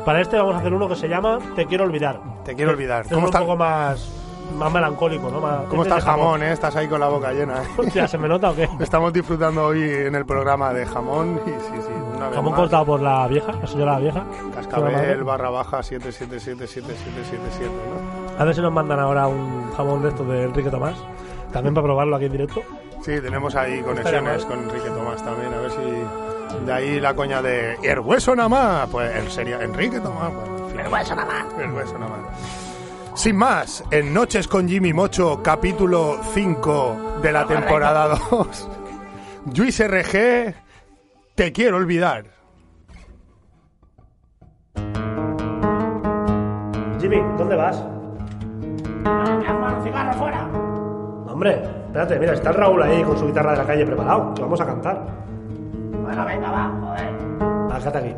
Para 0.05 0.21
este 0.21 0.37
vamos 0.37 0.55
a 0.55 0.59
hacer 0.59 0.73
uno 0.73 0.87
que 0.87 0.95
se 0.95 1.07
llama 1.07 1.37
Te 1.55 1.65
quiero 1.67 1.83
olvidar. 1.83 2.19
Te 2.45 2.55
quiero 2.55 2.71
olvidar. 2.71 3.01
Es 3.01 3.09
¿Cómo 3.09 3.21
un 3.21 3.25
está, 3.25 3.39
poco 3.39 3.57
más, 3.57 4.09
más 4.57 4.71
melancólico, 4.71 5.29
¿no? 5.29 5.39
Más- 5.41 5.65
cómo 5.69 5.83
está 5.83 5.95
el 5.95 6.01
de 6.01 6.05
jamón, 6.09 6.43
eh? 6.43 6.51
Estás 6.51 6.75
ahí 6.75 6.87
con 6.87 6.99
la 6.99 7.07
boca 7.07 7.31
llena. 7.31 7.61
eh. 7.63 7.67
Hostia, 7.77 8.07
¿se 8.07 8.17
me 8.17 8.27
nota 8.27 8.49
o 8.51 8.55
qué? 8.55 8.67
Estamos 8.79 9.11
disfrutando 9.13 9.65
hoy 9.65 9.81
en 9.83 10.15
el 10.15 10.25
programa 10.25 10.73
de 10.73 10.85
jamón 10.85 11.39
y 11.45 11.49
sí, 11.49 11.55
sí, 11.81 11.93
una 12.15 12.27
vez 12.27 12.35
Jamón 12.35 12.51
más. 12.51 12.59
cortado 12.61 12.85
por 12.85 13.01
la 13.01 13.27
vieja, 13.27 13.51
la 13.53 13.67
señora 13.67 13.99
vieja. 13.99 14.25
Cascabel 14.55 15.23
barra 15.23 15.49
baja 15.49 15.79
7777777, 15.83 17.69
¿no? 17.69 18.39
A 18.39 18.43
ver 18.45 18.55
si 18.55 18.61
nos 18.61 18.71
mandan 18.71 18.99
ahora 18.99 19.27
un 19.27 19.71
jamón 19.75 20.01
de 20.01 20.09
estos 20.09 20.27
de 20.27 20.43
Enrique 20.43 20.69
Tomás. 20.69 20.95
También 21.51 21.73
para 21.73 21.85
probarlo 21.85 22.15
aquí 22.15 22.25
en 22.25 22.31
directo. 22.31 22.61
Sí, 23.01 23.19
tenemos 23.21 23.55
ahí 23.55 23.81
conexiones 23.81 24.45
con 24.45 24.59
Enrique 24.59 24.89
Tomás 24.89 25.23
también, 25.23 25.53
a 25.53 25.57
ver 25.61 25.71
si 25.71 26.65
de 26.65 26.73
ahí 26.73 26.99
la 26.99 27.13
coña 27.15 27.41
de 27.41 27.75
el 27.81 27.99
hueso 28.01 28.35
nada 28.35 28.49
más, 28.49 28.89
pues 28.89 29.15
él 29.15 29.29
sería 29.31 29.61
Enrique 29.61 29.99
Tomás, 29.99 30.31
fin, 30.69 30.79
El 30.81 30.91
hueso 30.91 31.15
nada 31.15 31.27
más. 31.45 31.59
el 31.63 31.71
hueso 31.71 31.97
nada 31.97 32.11
más. 32.11 32.19
Sin 33.19 33.35
más, 33.35 33.83
en 33.91 34.13
Noches 34.13 34.47
con 34.47 34.65
Jimmy 34.65 34.93
Mocho, 34.93 35.43
capítulo 35.43 36.21
5 36.33 37.19
de 37.21 37.33
la 37.33 37.45
temporada 37.45 38.17
2. 38.31 38.69
Luis 39.57 39.77
RG, 39.85 40.55
te 41.35 41.51
quiero 41.51 41.75
olvidar. 41.75 42.23
Jimmy, 47.01 47.17
¿dónde 47.37 47.57
vas? 47.57 47.83
Cigarro 49.83 50.13
fuera. 50.13 50.49
Hombre, 51.27 51.61
espérate, 51.87 52.19
mira, 52.19 52.33
está 52.35 52.51
el 52.51 52.55
Raúl 52.55 52.81
ahí 52.83 53.03
con 53.03 53.19
su 53.19 53.27
guitarra 53.27 53.51
de 53.51 53.57
la 53.57 53.65
calle 53.65 53.85
preparado, 53.85 54.33
que 54.33 54.41
vamos 54.43 54.61
a 54.61 54.65
cantar. 54.65 55.05
Bueno, 55.91 56.25
venga, 56.25 56.51
va, 56.51 56.71
joder. 56.79 57.79
Quédate 57.81 57.97
aquí. 57.97 58.15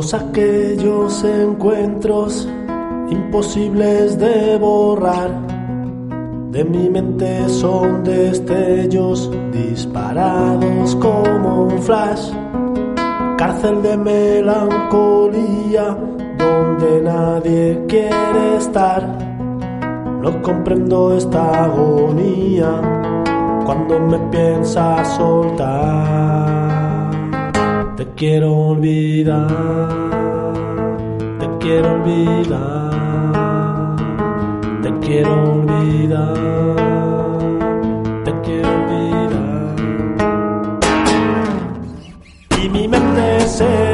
Todos 0.00 0.14
aquellos 0.14 1.24
encuentros 1.24 2.48
imposibles 3.10 4.18
de 4.18 4.56
borrar 4.56 5.30
de 6.50 6.64
mi 6.64 6.88
mente 6.88 7.46
son 7.50 8.02
destellos 8.02 9.30
disparados 9.52 10.96
como 10.96 11.64
un 11.64 11.82
flash 11.82 12.30
cárcel 13.36 13.82
de 13.82 13.98
melancolía 13.98 15.98
donde 16.38 17.02
nadie 17.02 17.84
quiere 17.86 18.56
estar. 18.56 19.06
No 20.22 20.40
comprendo 20.40 21.14
esta 21.14 21.64
agonía 21.64 22.80
cuando 23.66 24.00
me 24.00 24.18
piensas 24.30 25.14
soltar. 25.14 26.49
Te 28.00 28.06
quiero 28.16 28.56
olvidar, 28.56 29.46
te 31.38 31.48
quiero 31.60 31.96
olvidar, 31.96 32.96
te 34.80 34.90
quiero 35.00 35.52
olvidar, 35.52 36.34
te 38.24 38.32
quiero 38.40 38.68
olvidar. 38.70 39.76
Y 42.64 42.68
mi 42.70 42.88
mente 42.88 43.40
se 43.46 43.89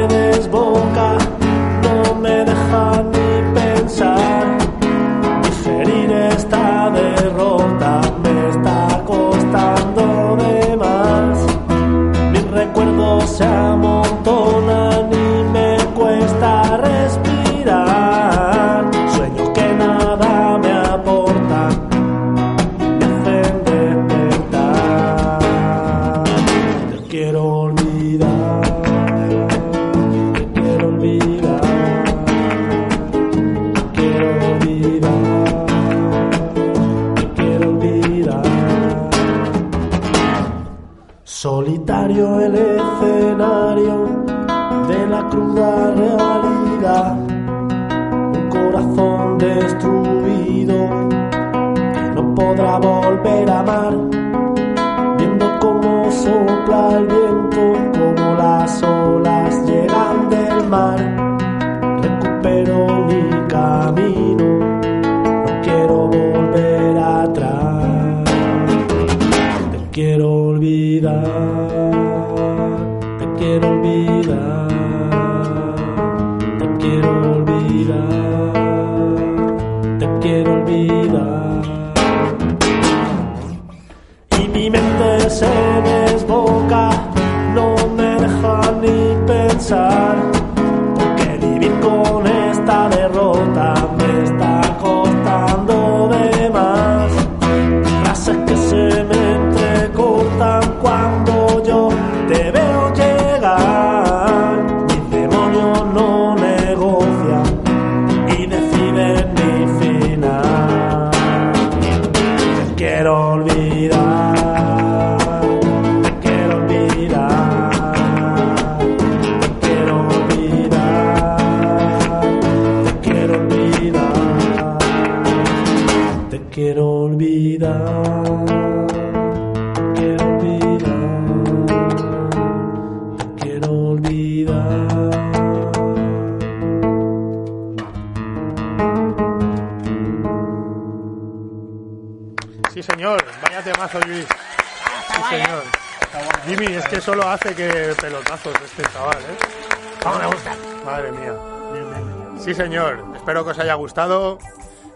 Espero 153.27 153.43
que 153.43 153.51
os 153.51 153.59
haya 153.59 153.73
gustado. 153.73 154.37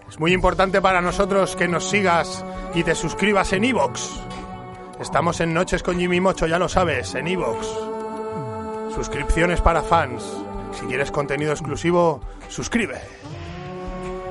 Es 0.07 0.17
muy 0.17 0.31
importante 0.31 0.81
para 0.81 1.01
nosotros 1.01 1.57
que 1.57 1.67
nos 1.67 1.89
sigas 1.89 2.45
y 2.73 2.81
te 2.81 2.95
suscribas 2.95 3.51
en 3.51 3.65
Evox. 3.65 4.21
Estamos 5.01 5.41
en 5.41 5.53
Noches 5.53 5.83
con 5.83 5.99
Jimmy 5.99 6.21
Mocho, 6.21 6.47
ya 6.47 6.57
lo 6.57 6.69
sabes, 6.69 7.13
en 7.15 7.27
Evox. 7.27 7.67
Suscripciones 8.95 9.59
para 9.59 9.81
fans. 9.81 10.23
Si 10.71 10.85
quieres 10.85 11.11
contenido 11.11 11.51
exclusivo, 11.51 12.21
suscribe. 12.47 13.01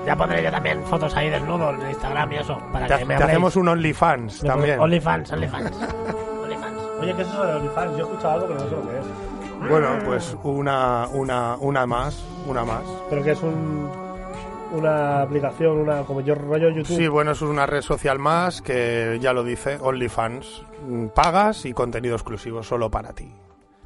Ya 0.07 0.17
pondré 0.17 0.43
yo 0.45 0.51
también 0.51 0.83
fotos 0.87 1.15
ahí 1.15 1.29
desnudo 1.29 1.69
en 1.69 1.91
Instagram 1.91 2.33
y 2.33 2.37
eso, 2.37 2.59
para 2.73 2.87
Te, 2.87 2.97
que 3.01 3.05
me 3.05 3.19
te 3.19 3.25
hacemos 3.25 3.55
un 3.57 3.69
OnlyFans 3.69 4.41
también. 4.41 4.81
OnlyFans, 4.81 5.31
OnlyFans. 5.31 5.73
OnlyFans. 6.43 6.79
Oye, 7.03 7.15
¿qué 7.15 7.21
es 7.21 7.29
eso 7.29 7.45
de 7.45 7.53
OnlyFans? 7.53 7.99
Yo 7.99 7.99
he 7.99 8.09
escuchado 8.09 8.33
algo, 8.33 8.47
pero 8.47 8.61
no 8.61 8.65
sé 8.65 8.77
lo 8.77 8.89
que 8.89 8.99
es. 8.99 9.30
Bueno, 9.69 9.89
pues 10.05 10.37
una, 10.43 11.07
una, 11.13 11.57
una 11.57 11.87
más, 11.87 12.25
una 12.47 12.65
más. 12.65 12.83
Pero 13.09 13.23
que 13.23 13.33
es 13.33 13.43
un, 13.43 13.89
una 14.73 15.23
aplicación, 15.23 15.79
una 15.79 16.03
como 16.03 16.21
yo 16.23 16.35
rollo 16.35 16.71
YouTube. 16.71 16.97
Sí, 16.97 17.09
bueno, 17.09 17.33
eso 17.33 17.45
es 17.45 17.51
una 17.51 17.67
red 17.67 17.83
social 17.83 18.19
más 18.19 18.63
que 18.63 19.19
ya 19.21 19.33
lo 19.33 19.45
dice, 19.45 19.79
OnlyFans. 19.81 20.63
Mm, 20.89 21.07
Pagas 21.09 21.67
y 21.67 21.73
contenido 21.73 22.15
exclusivo 22.17 22.63
solo 22.63 22.91
para 22.91 23.13
ti. 23.13 23.33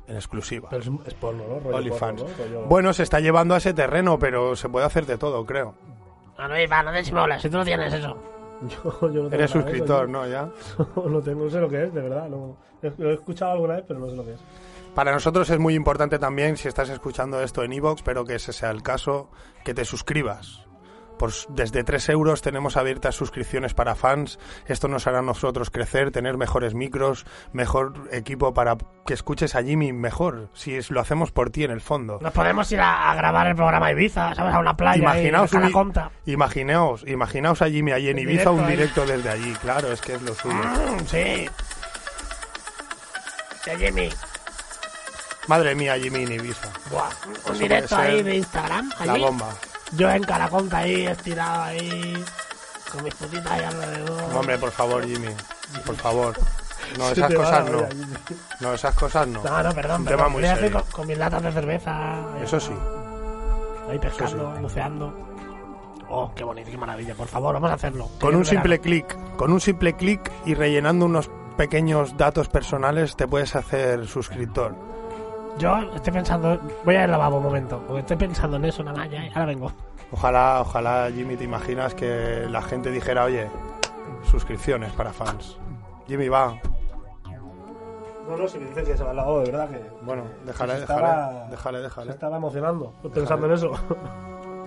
En 0.06 0.16
exclusiva. 0.16 0.68
Pero 0.70 0.82
es, 0.82 0.90
es 1.06 1.14
porno, 1.14 1.44
¿no? 1.48 1.60
Rollo 1.60 1.76
OnlyFans. 1.76 2.22
porno, 2.22 2.36
¿no? 2.38 2.44
Rollo- 2.44 2.66
Bueno, 2.68 2.92
se 2.92 3.02
está 3.02 3.20
llevando 3.20 3.54
a 3.54 3.58
ese 3.58 3.74
terreno, 3.74 4.18
pero 4.18 4.54
se 4.56 4.68
puede 4.68 4.86
hacer 4.86 5.06
de 5.06 5.18
todo, 5.18 5.44
creo. 5.44 5.74
No, 6.38 6.48
no, 6.48 6.60
Iván, 6.60 6.84
no 6.86 6.92
te 6.92 6.98
disimules, 6.98 7.40
si 7.42 7.48
tú 7.50 7.56
no 7.58 7.64
tienes 7.64 7.92
eso. 7.92 8.16
Yo, 8.64 8.92
yo 9.00 9.00
no 9.00 9.10
tengo 9.10 9.34
Eres 9.34 9.50
eso, 9.50 9.60
suscriptor, 9.60 10.06
yo- 10.06 10.12
¿no? 10.12 10.26
Ya. 10.28 10.48
no 11.08 11.20
tengo, 11.20 11.44
no 11.44 11.50
sé 11.50 11.60
lo 11.60 11.68
que 11.68 11.84
es, 11.84 11.92
de 11.92 12.00
verdad. 12.00 12.28
No. 12.28 12.56
Lo 12.98 13.10
he 13.10 13.14
escuchado 13.14 13.52
alguna 13.52 13.74
vez, 13.76 13.84
pero 13.88 13.98
no 14.00 14.08
sé 14.10 14.16
lo 14.16 14.24
que 14.24 14.32
es. 14.34 14.40
Para 14.94 15.12
nosotros 15.12 15.50
es 15.50 15.58
muy 15.58 15.74
importante 15.74 16.18
también, 16.18 16.56
si 16.56 16.68
estás 16.68 16.88
escuchando 16.88 17.42
esto 17.42 17.62
en 17.64 17.72
iVoox, 17.72 18.02
pero 18.02 18.24
que 18.24 18.36
ese 18.36 18.52
sea 18.52 18.70
el 18.70 18.82
caso, 18.82 19.28
que 19.64 19.74
te 19.74 19.84
suscribas. 19.84 20.60
Por, 21.18 21.30
desde 21.50 21.84
3 21.84 22.08
euros 22.08 22.42
tenemos 22.42 22.76
abiertas 22.76 23.14
suscripciones 23.14 23.72
para 23.72 23.94
fans. 23.94 24.38
Esto 24.66 24.88
nos 24.88 25.06
hará 25.06 25.20
a 25.20 25.22
nosotros 25.22 25.70
crecer, 25.70 26.10
tener 26.10 26.36
mejores 26.36 26.74
micros, 26.74 27.24
mejor 27.52 28.08
equipo 28.10 28.52
para 28.52 28.76
que 29.06 29.14
escuches 29.14 29.54
a 29.54 29.62
Jimmy 29.62 29.92
mejor. 29.92 30.48
Si 30.54 30.74
es- 30.74 30.90
lo 30.90 31.00
hacemos 31.00 31.30
por 31.30 31.50
ti 31.50 31.62
en 31.64 31.70
el 31.70 31.80
fondo. 31.80 32.18
Nos 32.20 32.32
podemos 32.32 32.70
ir 32.72 32.80
a, 32.80 33.10
a 33.12 33.14
grabar 33.14 33.46
el 33.46 33.54
programa 33.54 33.92
Ibiza, 33.92 34.34
¿sabes? 34.34 34.54
A 34.54 34.58
una 34.58 34.76
playa. 34.76 35.02
Imaginaos, 35.02 35.54
ahí, 35.54 35.72
un 35.72 35.98
a 35.98 36.10
imaginaos, 36.26 37.04
imaginaos 37.06 37.62
a 37.62 37.68
Jimmy 37.68 37.92
allí 37.92 38.08
en 38.10 38.18
Ibiza, 38.18 38.50
un 38.50 38.66
directo 38.66 39.02
ahí. 39.02 39.06
directo 39.06 39.06
desde 39.06 39.30
allí. 39.30 39.52
Claro, 39.62 39.92
es 39.92 40.00
que 40.00 40.14
es 40.14 40.22
lo 40.22 40.34
suyo. 40.34 40.54
Mm, 40.56 40.98
sí. 41.06 41.48
Sí, 43.64 43.70
Jimmy. 43.78 44.10
Madre 45.46 45.74
mía, 45.74 45.96
Jimmy 45.98 46.22
en 46.24 46.32
Ibiza. 46.32 46.68
Buah, 46.90 47.10
un 47.50 47.58
directo 47.58 47.96
ahí 47.96 48.22
de 48.22 48.36
Instagram. 48.36 48.90
La 49.04 49.12
allí. 49.12 49.22
bomba. 49.22 49.48
Yo 49.92 50.10
en 50.10 50.22
Caraconta 50.24 50.78
ahí, 50.78 51.06
estirado 51.06 51.62
ahí. 51.64 52.24
Con 52.90 53.04
mis 53.04 53.14
putitas 53.14 53.50
ahí 53.52 53.64
alrededor. 53.64 54.34
Hombre, 54.36 54.58
por 54.58 54.70
favor, 54.70 55.04
Jimmy. 55.06 55.28
Por 55.86 55.96
favor. 55.96 56.34
No, 56.98 57.08
esas 57.10 57.34
cosas 57.34 57.64
la 57.64 57.70
no. 57.70 57.88
No, 58.60 58.74
esas 58.74 58.94
cosas 58.94 59.26
no. 59.26 59.42
No, 59.42 59.62
no, 59.62 59.72
perdón, 59.72 60.02
Un 60.02 60.06
tema 60.06 60.28
muy 60.28 60.44
serio. 60.44 60.70
con, 60.70 60.82
con 60.92 61.06
mis 61.08 61.16
latas 61.18 61.42
de 61.42 61.50
cerveza. 61.50 62.20
Eso 62.42 62.60
sí. 62.60 62.72
Ahí 63.90 63.98
pescando, 63.98 64.50
buceando. 64.60 65.12
Oh, 66.10 66.30
qué 66.36 66.44
bonito, 66.44 66.70
qué 66.70 66.76
maravilla. 66.76 67.14
Por 67.14 67.26
favor, 67.26 67.54
vamos 67.54 67.70
a 67.70 67.74
hacerlo. 67.74 68.08
Con 68.20 68.36
un 68.36 68.44
simple 68.44 68.80
clic, 68.80 69.16
con 69.36 69.50
un 69.50 69.60
simple 69.60 69.94
clic 69.96 70.30
y 70.44 70.54
rellenando 70.54 71.06
unos 71.06 71.30
pequeños 71.56 72.16
datos 72.18 72.48
personales 72.48 73.16
te 73.16 73.26
puedes 73.26 73.56
hacer 73.56 74.06
suscriptor. 74.06 74.76
Yo 75.58 75.78
estoy 75.94 76.12
pensando. 76.12 76.58
Voy 76.84 76.94
a 76.94 76.98
ir 76.98 77.04
al 77.04 77.10
lavabo 77.12 77.36
un 77.38 77.42
momento. 77.44 77.82
Porque 77.86 78.00
estoy 78.00 78.16
pensando 78.16 78.56
en 78.56 78.64
eso 78.64 78.82
nada 78.82 78.98
más. 78.98 79.10
Ya, 79.10 79.22
ahora 79.28 79.46
vengo. 79.46 79.72
Ojalá, 80.12 80.60
ojalá, 80.60 81.08
Jimmy, 81.12 81.36
te 81.36 81.44
imaginas 81.44 81.94
que 81.94 82.46
la 82.48 82.62
gente 82.62 82.90
dijera, 82.90 83.24
oye, 83.24 83.48
suscripciones 84.30 84.92
para 84.92 85.12
fans. 85.12 85.56
Jimmy, 86.06 86.28
va. 86.28 86.56
No, 88.28 88.36
no, 88.38 88.48
si 88.48 88.58
me 88.58 88.66
dices 88.66 88.84
que 88.88 88.96
se 88.96 89.04
va 89.04 89.10
al 89.10 89.16
lado, 89.16 89.40
de 89.40 89.50
verdad 89.50 89.68
que. 89.68 89.82
Bueno, 90.02 90.22
déjale, 90.46 90.80
déjale, 90.80 90.80
estaba- 90.80 91.46
déjale, 91.50 91.78
Se 91.78 91.82
déjale. 91.84 92.10
estaba 92.12 92.36
emocionando 92.38 92.94
pensando 93.12 93.46
en 93.46 93.52
eso. 93.52 93.70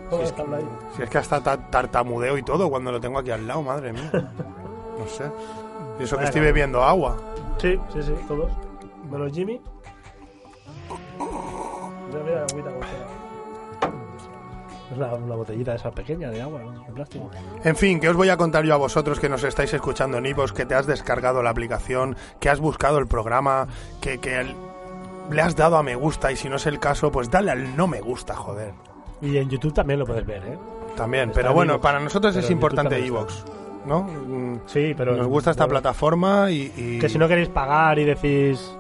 Todo 0.10 0.22
es 0.22 0.32
ahí. 0.38 0.70
Si 0.96 1.02
es 1.04 1.10
que 1.10 1.18
hasta 1.18 1.42
ta- 1.42 1.70
tartamudeo 1.70 2.38
y 2.38 2.44
todo 2.44 2.70
cuando 2.70 2.92
lo 2.92 3.00
tengo 3.02 3.18
aquí 3.20 3.32
al 3.32 3.48
lado, 3.48 3.64
madre 3.64 3.94
mía. 3.94 4.12
No 4.14 5.08
sé. 5.08 5.32
Y 6.00 6.04
eso 6.04 6.18
que 6.18 6.26
estoy 6.26 6.42
bebiendo 6.42 6.84
agua. 6.84 7.18
Sí, 7.58 7.80
sí, 7.94 8.04
sí, 8.04 8.14
todos. 8.28 8.52
Menos 9.12 9.32
Jimmy. 9.34 9.60
Mira, 11.20 12.20
mira 12.24 12.36
la 12.36 12.42
agüita. 12.44 12.70
Es 14.90 14.98
una 14.98 15.36
botellita 15.36 15.76
esa 15.76 15.92
pequeña 15.92 16.30
de 16.30 16.42
agua, 16.42 16.62
¿no? 16.64 16.72
De 16.72 16.92
plástico. 16.94 17.30
En 17.64 17.76
fin, 17.76 18.00
que 18.00 18.10
os 18.10 18.16
voy 18.16 18.30
a 18.30 18.38
contar 18.38 18.64
yo 18.64 18.74
a 18.74 18.78
vosotros 18.78 19.20
que 19.20 19.28
nos 19.28 19.44
estáis 19.44 19.74
escuchando 19.74 20.18
en 20.18 20.26
iVoox, 20.28 20.54
que 20.54 20.66
te 20.66 20.76
has 20.76 20.88
descargado 20.88 21.44
la 21.44 21.50
aplicación, 21.50 22.16
que 22.40 22.50
has 22.50 22.60
buscado 22.62 22.98
el 22.98 23.08
programa, 23.08 23.68
que, 24.02 24.18
que 24.20 24.40
el- 24.40 24.56
le 25.30 25.42
has 25.42 25.58
dado 25.58 25.76
a 25.78 25.84
me 25.84 25.96
gusta 25.96 26.32
y 26.32 26.38
si 26.38 26.48
no 26.48 26.56
es 26.56 26.66
el 26.68 26.80
caso, 26.80 27.12
pues 27.12 27.30
dale 27.30 27.52
al 27.52 27.76
no 27.76 27.86
me 27.88 28.00
gusta, 28.00 28.34
joder. 28.34 28.72
Y 29.22 29.36
en 29.38 29.50
YouTube 29.50 29.74
también 29.74 30.00
lo 30.00 30.06
puedes 30.06 30.26
ver, 30.26 30.42
¿eh? 30.48 30.58
También, 30.96 31.30
Está 31.30 31.36
pero 31.42 31.50
en 31.50 31.56
bueno, 31.56 31.82
para 31.82 32.00
nosotros 32.00 32.34
es 32.38 32.50
importante 32.50 32.98
iVoox, 33.02 33.44
¿no? 33.86 34.08
Sí, 34.68 34.94
pero. 34.98 35.18
Nos 35.18 35.28
gusta 35.28 35.52
esta 35.52 35.68
plataforma 35.68 36.50
y, 36.50 36.72
y- 36.78 37.00
Que 37.00 37.10
si 37.10 37.18
no 37.18 37.28
queréis 37.28 37.50
pagar 37.50 38.00
y 38.00 38.06
decís. 38.06 38.74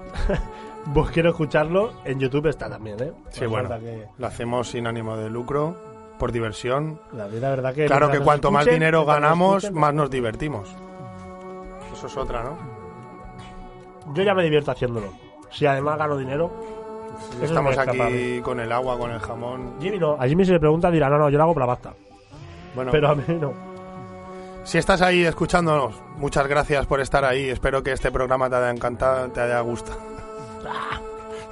Vos 0.93 1.11
quiero 1.11 1.29
escucharlo, 1.29 1.91
en 2.05 2.19
YouTube 2.19 2.47
está 2.47 2.69
también, 2.69 3.01
¿eh? 3.01 3.11
Sí, 3.29 3.41
No 3.43 3.49
bueno, 3.49 3.69
falta 3.69 3.83
que- 3.83 4.07
lo 4.17 4.27
hacemos 4.27 4.69
sin 4.69 4.87
ánimo 4.87 5.17
de 5.17 5.29
lucro, 5.29 5.75
por 6.17 6.31
diversión. 6.31 6.99
La 7.13 7.27
verdad 7.27 7.73
que. 7.73 7.85
Claro 7.85 8.09
que 8.09 8.19
cuanto 8.19 8.51
más 8.51 8.65
dinero 8.65 9.05
ganamos, 9.05 9.63
escuchen, 9.65 9.79
más 9.81 9.93
nos 9.93 10.09
divertimos. 10.09 10.69
Eso 11.93 12.07
es 12.07 12.17
otra, 12.17 12.43
¿no? 12.43 12.57
Yo 14.13 14.23
ya 14.23 14.33
me 14.33 14.43
divierto 14.43 14.71
haciéndolo. 14.71 15.07
Si 15.51 15.65
además 15.65 15.97
gano 15.97 16.17
dinero, 16.17 16.51
Estamos 17.41 17.75
para 17.75 17.91
aquí 18.05 18.41
con 18.41 18.59
el 18.59 18.71
agua, 18.71 18.97
con 18.97 19.11
el 19.11 19.19
jamón. 19.19 19.73
Jimmy 19.81 19.97
no. 19.99 20.13
A 20.19 20.27
Jimmy 20.27 20.45
si 20.45 20.51
le 20.51 20.59
pregunta 20.59 20.91
dirá, 20.91 21.09
no, 21.09 21.17
no, 21.17 21.29
yo 21.29 21.37
lo 21.37 21.43
hago 21.45 21.53
por 21.53 21.61
la 21.63 21.67
pasta. 21.67 21.93
Bueno, 22.75 22.91
Pero 22.91 23.09
a 23.09 23.15
mí 23.15 23.23
no. 23.41 23.53
si 24.63 24.77
estás 24.77 25.01
ahí 25.01 25.23
escuchándonos, 25.25 25.95
muchas 26.17 26.47
gracias 26.47 26.85
por 26.85 27.01
estar 27.01 27.25
ahí. 27.25 27.49
Espero 27.49 27.81
que 27.83 27.91
este 27.91 28.11
programa 28.11 28.49
te 28.49 28.55
haya 28.57 28.69
encantado, 28.69 29.29
te 29.31 29.41
haya 29.41 29.59
gustado. 29.61 29.97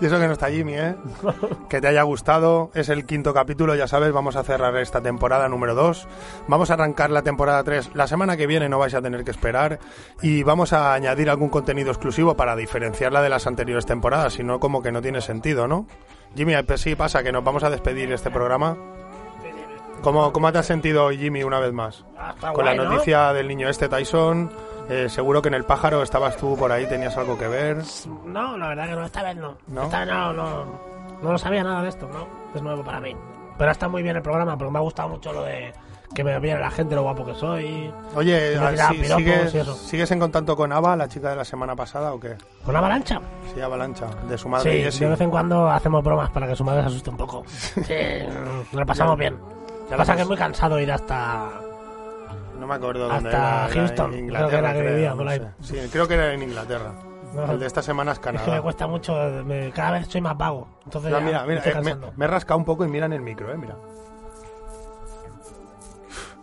Y 0.01 0.05
eso 0.05 0.19
que 0.19 0.27
no 0.27 0.33
está 0.33 0.49
Jimmy, 0.49 0.73
¿eh? 0.73 0.95
que 1.69 1.79
te 1.79 1.87
haya 1.87 2.03
gustado. 2.03 2.69
Es 2.73 2.89
el 2.89 3.05
quinto 3.05 3.33
capítulo, 3.33 3.75
ya 3.75 3.87
sabes, 3.87 4.11
vamos 4.11 4.35
a 4.35 4.43
cerrar 4.43 4.75
esta 4.77 5.01
temporada 5.01 5.47
número 5.47 5.73
2. 5.73 6.07
Vamos 6.47 6.69
a 6.69 6.73
arrancar 6.73 7.11
la 7.11 7.21
temporada 7.21 7.63
3 7.63 7.91
la 7.93 8.07
semana 8.07 8.35
que 8.35 8.47
viene, 8.47 8.67
no 8.67 8.77
vais 8.77 8.93
a 8.93 9.01
tener 9.01 9.23
que 9.23 9.31
esperar. 9.31 9.79
Y 10.21 10.43
vamos 10.43 10.73
a 10.73 10.93
añadir 10.93 11.29
algún 11.29 11.49
contenido 11.49 11.91
exclusivo 11.91 12.35
para 12.35 12.55
diferenciarla 12.55 13.21
de 13.21 13.29
las 13.29 13.47
anteriores 13.47 13.85
temporadas, 13.85 14.33
si 14.33 14.43
no, 14.43 14.59
como 14.59 14.81
que 14.81 14.91
no 14.91 15.01
tiene 15.01 15.21
sentido, 15.21 15.67
¿no? 15.67 15.87
Jimmy, 16.35 16.53
pues 16.63 16.81
sí 16.81 16.95
pasa 16.95 17.23
que 17.23 17.31
nos 17.31 17.43
vamos 17.43 17.63
a 17.63 17.69
despedir 17.69 18.11
este 18.11 18.29
programa. 18.29 18.77
¿Cómo, 20.01 20.31
cómo 20.33 20.51
te 20.51 20.59
has 20.59 20.65
sentido 20.65 21.05
hoy, 21.05 21.17
Jimmy, 21.17 21.43
una 21.43 21.59
vez 21.59 21.73
más? 21.73 22.05
está 22.35 22.51
Con 22.51 22.65
la 22.65 22.75
¿no? 22.75 22.83
noticia 22.83 23.33
del 23.33 23.47
niño 23.47 23.69
este, 23.69 23.87
Tyson. 23.87 24.51
Eh, 24.89 25.07
seguro 25.09 25.41
que 25.41 25.47
en 25.49 25.53
el 25.55 25.63
pájaro 25.65 26.03
estabas 26.03 26.37
tú 26.37 26.55
por 26.57 26.71
ahí, 26.71 26.87
tenías 26.87 27.15
algo 27.17 27.37
que 27.37 27.47
ver. 27.47 27.77
No, 28.25 28.57
la 28.57 28.69
verdad 28.69 28.87
que 28.87 28.95
no, 28.95 29.05
esta 29.05 29.23
vez 29.23 29.35
no. 29.35 29.57
¿No? 29.67 29.83
Esta 29.83 29.99
vez 29.99 30.07
no, 30.09 30.33
no, 30.33 30.65
no 31.21 31.31
lo 31.31 31.37
sabía 31.37 31.63
nada 31.63 31.81
de 31.83 31.89
esto, 31.89 32.07
¿no? 32.11 32.27
Es 32.53 32.61
nuevo 32.61 32.83
para 32.83 32.99
mí. 32.99 33.15
Pero 33.57 33.71
está 33.71 33.87
muy 33.87 34.03
bien 34.03 34.15
el 34.15 34.21
programa, 34.21 34.57
porque 34.57 34.71
me 34.71 34.79
ha 34.79 34.81
gustado 34.81 35.09
mucho 35.09 35.31
lo 35.31 35.43
de 35.43 35.73
que 36.13 36.23
me 36.23 36.39
viene 36.39 36.59
la 36.59 36.71
gente, 36.71 36.95
lo 36.95 37.03
guapo 37.03 37.25
que 37.25 37.35
soy. 37.35 37.91
Oye, 38.15 38.57
ah, 38.57 38.89
piropos 38.91 39.17
¿sigues, 39.17 39.53
y 39.53 39.57
eso. 39.57 39.75
¿sigues 39.75 40.11
en 40.11 40.19
contacto 40.19 40.55
con 40.55 40.71
Ava, 40.71 40.95
la 40.95 41.07
chica 41.09 41.29
de 41.29 41.35
la 41.35 41.45
semana 41.45 41.75
pasada 41.75 42.13
o 42.13 42.19
qué? 42.19 42.35
¿Con 42.63 42.75
avalancha? 42.75 43.19
Sí, 43.53 43.59
Avalancha, 43.59 44.07
de 44.27 44.37
su 44.37 44.47
madre 44.47 44.71
Sí, 44.71 44.83
Jessie. 44.83 45.05
de 45.05 45.11
vez 45.11 45.21
en 45.21 45.29
cuando 45.29 45.69
hacemos 45.69 46.03
bromas 46.03 46.29
para 46.29 46.47
que 46.47 46.55
su 46.55 46.63
madre 46.63 46.81
se 46.83 46.87
asuste 46.87 47.09
un 47.09 47.17
poco. 47.17 47.43
Sí, 47.49 47.83
mm, 47.83 48.77
lo 48.77 48.85
pasamos 48.85 49.17
bien. 49.17 49.35
Lo 49.35 49.89
que 49.89 49.95
pasa 49.97 50.13
es 50.13 50.15
que 50.17 50.21
es 50.23 50.27
muy 50.27 50.37
cansado 50.37 50.79
ir 50.79 50.91
hasta... 50.91 51.49
No 52.65 52.69
me 52.69 52.75
acuerdo 52.77 53.07
dónde 53.07 53.29
Hasta 53.29 53.65
era. 53.67 53.73
Houston, 53.75 54.13
en 54.15 54.27
creo 54.29 54.49
que 54.49 54.55
era 54.55 54.73
vivía 54.73 55.13
no 55.13 55.29
sé. 55.29 55.51
Sí, 55.61 55.89
creo 55.91 56.07
que 56.07 56.13
era 56.15 56.33
en 56.33 56.41
Inglaterra. 56.41 56.93
No. 57.35 57.51
El 57.51 57.59
de 57.59 57.67
esta 57.67 57.83
semana 57.83 58.13
es 58.13 58.17
Es 58.17 58.23
que 58.23 58.31
me 58.31 58.37
Canadá. 58.39 58.61
cuesta 58.63 58.87
mucho, 58.87 59.13
me- 59.45 59.69
cada 59.71 59.91
vez 59.91 60.07
soy 60.07 60.21
más 60.21 60.35
vago. 60.35 60.67
Entonces 60.85 61.11
No, 61.11 61.21
mira, 61.21 61.43
me 61.43 61.55
mira, 61.59 61.63
eh, 61.69 61.81
me, 61.83 61.95
me 62.15 62.25
he 62.25 62.27
rascado 62.27 62.57
un 62.57 62.65
poco 62.65 62.83
y 62.85 62.87
mira 62.87 63.05
en 63.05 63.13
el 63.13 63.21
micro, 63.21 63.51
eh, 63.53 63.57
mira. 63.57 63.75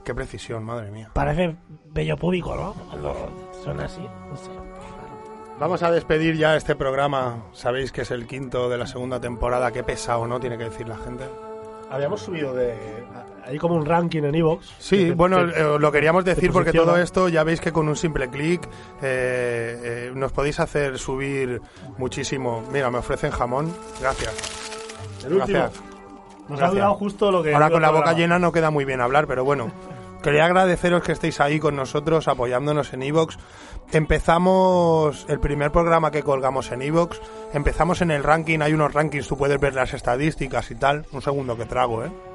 Qué 0.04 0.14
precisión, 0.14 0.62
madre 0.64 0.92
mía. 0.92 1.10
Parece 1.12 1.56
bello 1.86 2.16
público, 2.16 2.54
¿no? 2.54 2.74
Cuando 2.90 3.50
suena 3.64 3.86
así, 3.86 4.02
no 4.28 4.36
sé. 4.36 4.50
Vamos 5.58 5.82
a 5.82 5.90
despedir 5.90 6.36
ya 6.36 6.54
este 6.56 6.76
programa. 6.76 7.46
Sabéis 7.52 7.90
que 7.90 8.02
es 8.02 8.10
el 8.12 8.28
quinto 8.28 8.68
de 8.68 8.78
la 8.78 8.86
segunda 8.86 9.20
temporada. 9.20 9.72
Qué 9.72 9.82
pesado, 9.82 10.26
¿no? 10.28 10.38
Tiene 10.38 10.56
que 10.58 10.64
decir 10.64 10.86
la 10.88 10.96
gente. 10.98 11.24
Habíamos 11.92 12.20
subido 12.22 12.54
de. 12.54 12.74
Hay 13.44 13.58
como 13.58 13.74
un 13.74 13.84
ranking 13.84 14.22
en 14.22 14.34
Evox. 14.34 14.72
Sí, 14.78 15.06
que- 15.06 15.12
bueno, 15.12 15.46
que- 15.46 15.60
eh, 15.60 15.78
lo 15.78 15.92
queríamos 15.92 16.24
decir 16.24 16.50
porque 16.52 16.72
todo 16.72 16.96
esto 16.96 17.28
ya 17.28 17.44
veis 17.44 17.60
que 17.60 17.70
con 17.72 17.86
un 17.88 17.96
simple 17.96 18.28
clic 18.30 18.62
eh, 19.02 19.80
eh, 19.82 20.12
nos 20.14 20.32
podéis 20.32 20.58
hacer 20.60 20.98
subir 20.98 21.60
muchísimo. 21.98 22.62
Mira, 22.72 22.90
me 22.90 22.98
ofrecen 22.98 23.30
jamón. 23.30 23.72
Gracias. 24.00 24.32
el 25.26 25.34
último. 25.34 25.58
Gracias. 25.58 25.82
Nos 26.48 26.58
Gracias. 26.58 26.68
ha 26.68 26.72
durado 26.72 26.94
justo 26.94 27.30
lo 27.30 27.42
que. 27.42 27.52
Ahora 27.54 27.70
con 27.70 27.82
la 27.82 27.88
boca 27.88 28.00
programa. 28.04 28.18
llena 28.18 28.38
no 28.38 28.52
queda 28.52 28.70
muy 28.70 28.84
bien 28.84 29.00
hablar, 29.00 29.26
pero 29.26 29.44
bueno. 29.44 29.70
Quería 30.22 30.44
agradeceros 30.44 31.02
que 31.02 31.12
estéis 31.12 31.40
ahí 31.40 31.58
con 31.58 31.74
nosotros, 31.74 32.28
apoyándonos 32.28 32.92
en 32.92 33.02
Evox. 33.02 33.38
Empezamos 33.90 35.26
el 35.28 35.40
primer 35.40 35.72
programa 35.72 36.12
que 36.12 36.22
colgamos 36.22 36.70
en 36.70 36.82
Evox. 36.82 37.20
Empezamos 37.52 38.02
en 38.02 38.12
el 38.12 38.22
ranking, 38.22 38.60
hay 38.60 38.72
unos 38.72 38.94
rankings, 38.94 39.26
tú 39.26 39.36
puedes 39.36 39.58
ver 39.58 39.74
las 39.74 39.94
estadísticas 39.94 40.70
y 40.70 40.76
tal. 40.76 41.06
Un 41.10 41.22
segundo 41.22 41.56
que 41.56 41.64
trago, 41.64 42.04
¿eh? 42.04 42.31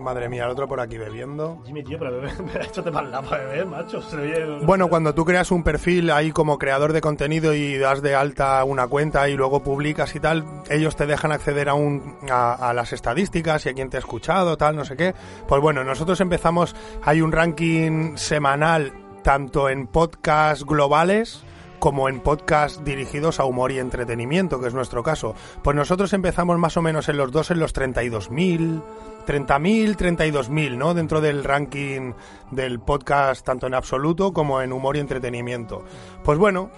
Madre 0.00 0.28
mía, 0.28 0.44
el 0.44 0.50
otro 0.50 0.66
por 0.66 0.80
aquí 0.80 0.98
bebiendo. 0.98 1.62
Jimmy, 1.64 1.82
tío, 1.82 1.98
pero 1.98 2.12
bebé, 2.12 2.32
me 2.42 2.52
ha 2.60 2.64
hecho 2.64 2.82
te 2.82 2.90
mal 2.90 3.10
la 3.10 3.22
para 3.22 3.44
beber, 3.44 3.66
macho. 3.66 4.00
Se 4.02 4.16
Bueno, 4.64 4.88
cuando 4.88 5.14
tú 5.14 5.24
creas 5.24 5.50
un 5.50 5.62
perfil 5.62 6.10
ahí 6.10 6.32
como 6.32 6.58
creador 6.58 6.92
de 6.92 7.00
contenido 7.00 7.54
y 7.54 7.78
das 7.78 8.02
de 8.02 8.14
alta 8.14 8.62
una 8.64 8.86
cuenta 8.88 9.28
y 9.28 9.36
luego 9.36 9.62
publicas 9.62 10.14
y 10.14 10.20
tal, 10.20 10.44
ellos 10.68 10.96
te 10.96 11.06
dejan 11.06 11.32
acceder 11.32 11.68
a, 11.68 11.74
un, 11.74 12.16
a, 12.30 12.54
a 12.54 12.74
las 12.74 12.92
estadísticas 12.92 13.66
y 13.66 13.68
a 13.68 13.74
quién 13.74 13.90
te 13.90 13.96
ha 13.96 14.00
escuchado, 14.00 14.56
tal, 14.56 14.76
no 14.76 14.84
sé 14.84 14.96
qué. 14.96 15.14
Pues 15.46 15.60
bueno, 15.60 15.84
nosotros 15.84 16.20
empezamos, 16.20 16.74
hay 17.02 17.20
un 17.20 17.32
ranking 17.32 18.16
semanal 18.16 18.92
tanto 19.22 19.68
en 19.68 19.86
podcasts 19.86 20.64
globales 20.64 21.44
como 21.80 22.08
en 22.08 22.20
podcasts 22.20 22.84
dirigidos 22.84 23.40
a 23.40 23.44
humor 23.44 23.72
y 23.72 23.78
entretenimiento, 23.78 24.60
que 24.60 24.68
es 24.68 24.74
nuestro 24.74 25.02
caso. 25.02 25.34
Pues 25.64 25.74
nosotros 25.74 26.12
empezamos 26.12 26.58
más 26.58 26.76
o 26.76 26.82
menos 26.82 27.08
en 27.08 27.16
los 27.16 27.32
dos, 27.32 27.50
en 27.50 27.58
los 27.58 27.74
32.000, 27.74 28.82
30.000, 29.30 29.96
32.000, 29.96 30.76
¿no? 30.76 30.92
Dentro 30.94 31.20
del 31.20 31.44
ranking 31.44 32.12
del 32.50 32.80
podcast, 32.80 33.46
tanto 33.46 33.66
en 33.68 33.74
absoluto 33.74 34.32
como 34.32 34.60
en 34.60 34.72
humor 34.72 34.96
y 34.96 35.00
entretenimiento. 35.00 35.84
Pues 36.24 36.38
bueno, 36.38 36.70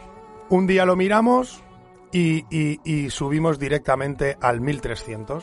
un 0.50 0.66
día 0.66 0.84
lo 0.84 0.94
miramos 0.96 1.62
y, 2.12 2.44
y- 2.50 2.80
y 2.84 3.08
subimos 3.10 3.58
directamente 3.58 4.36
al 4.40 4.60
1.300. 4.60 5.42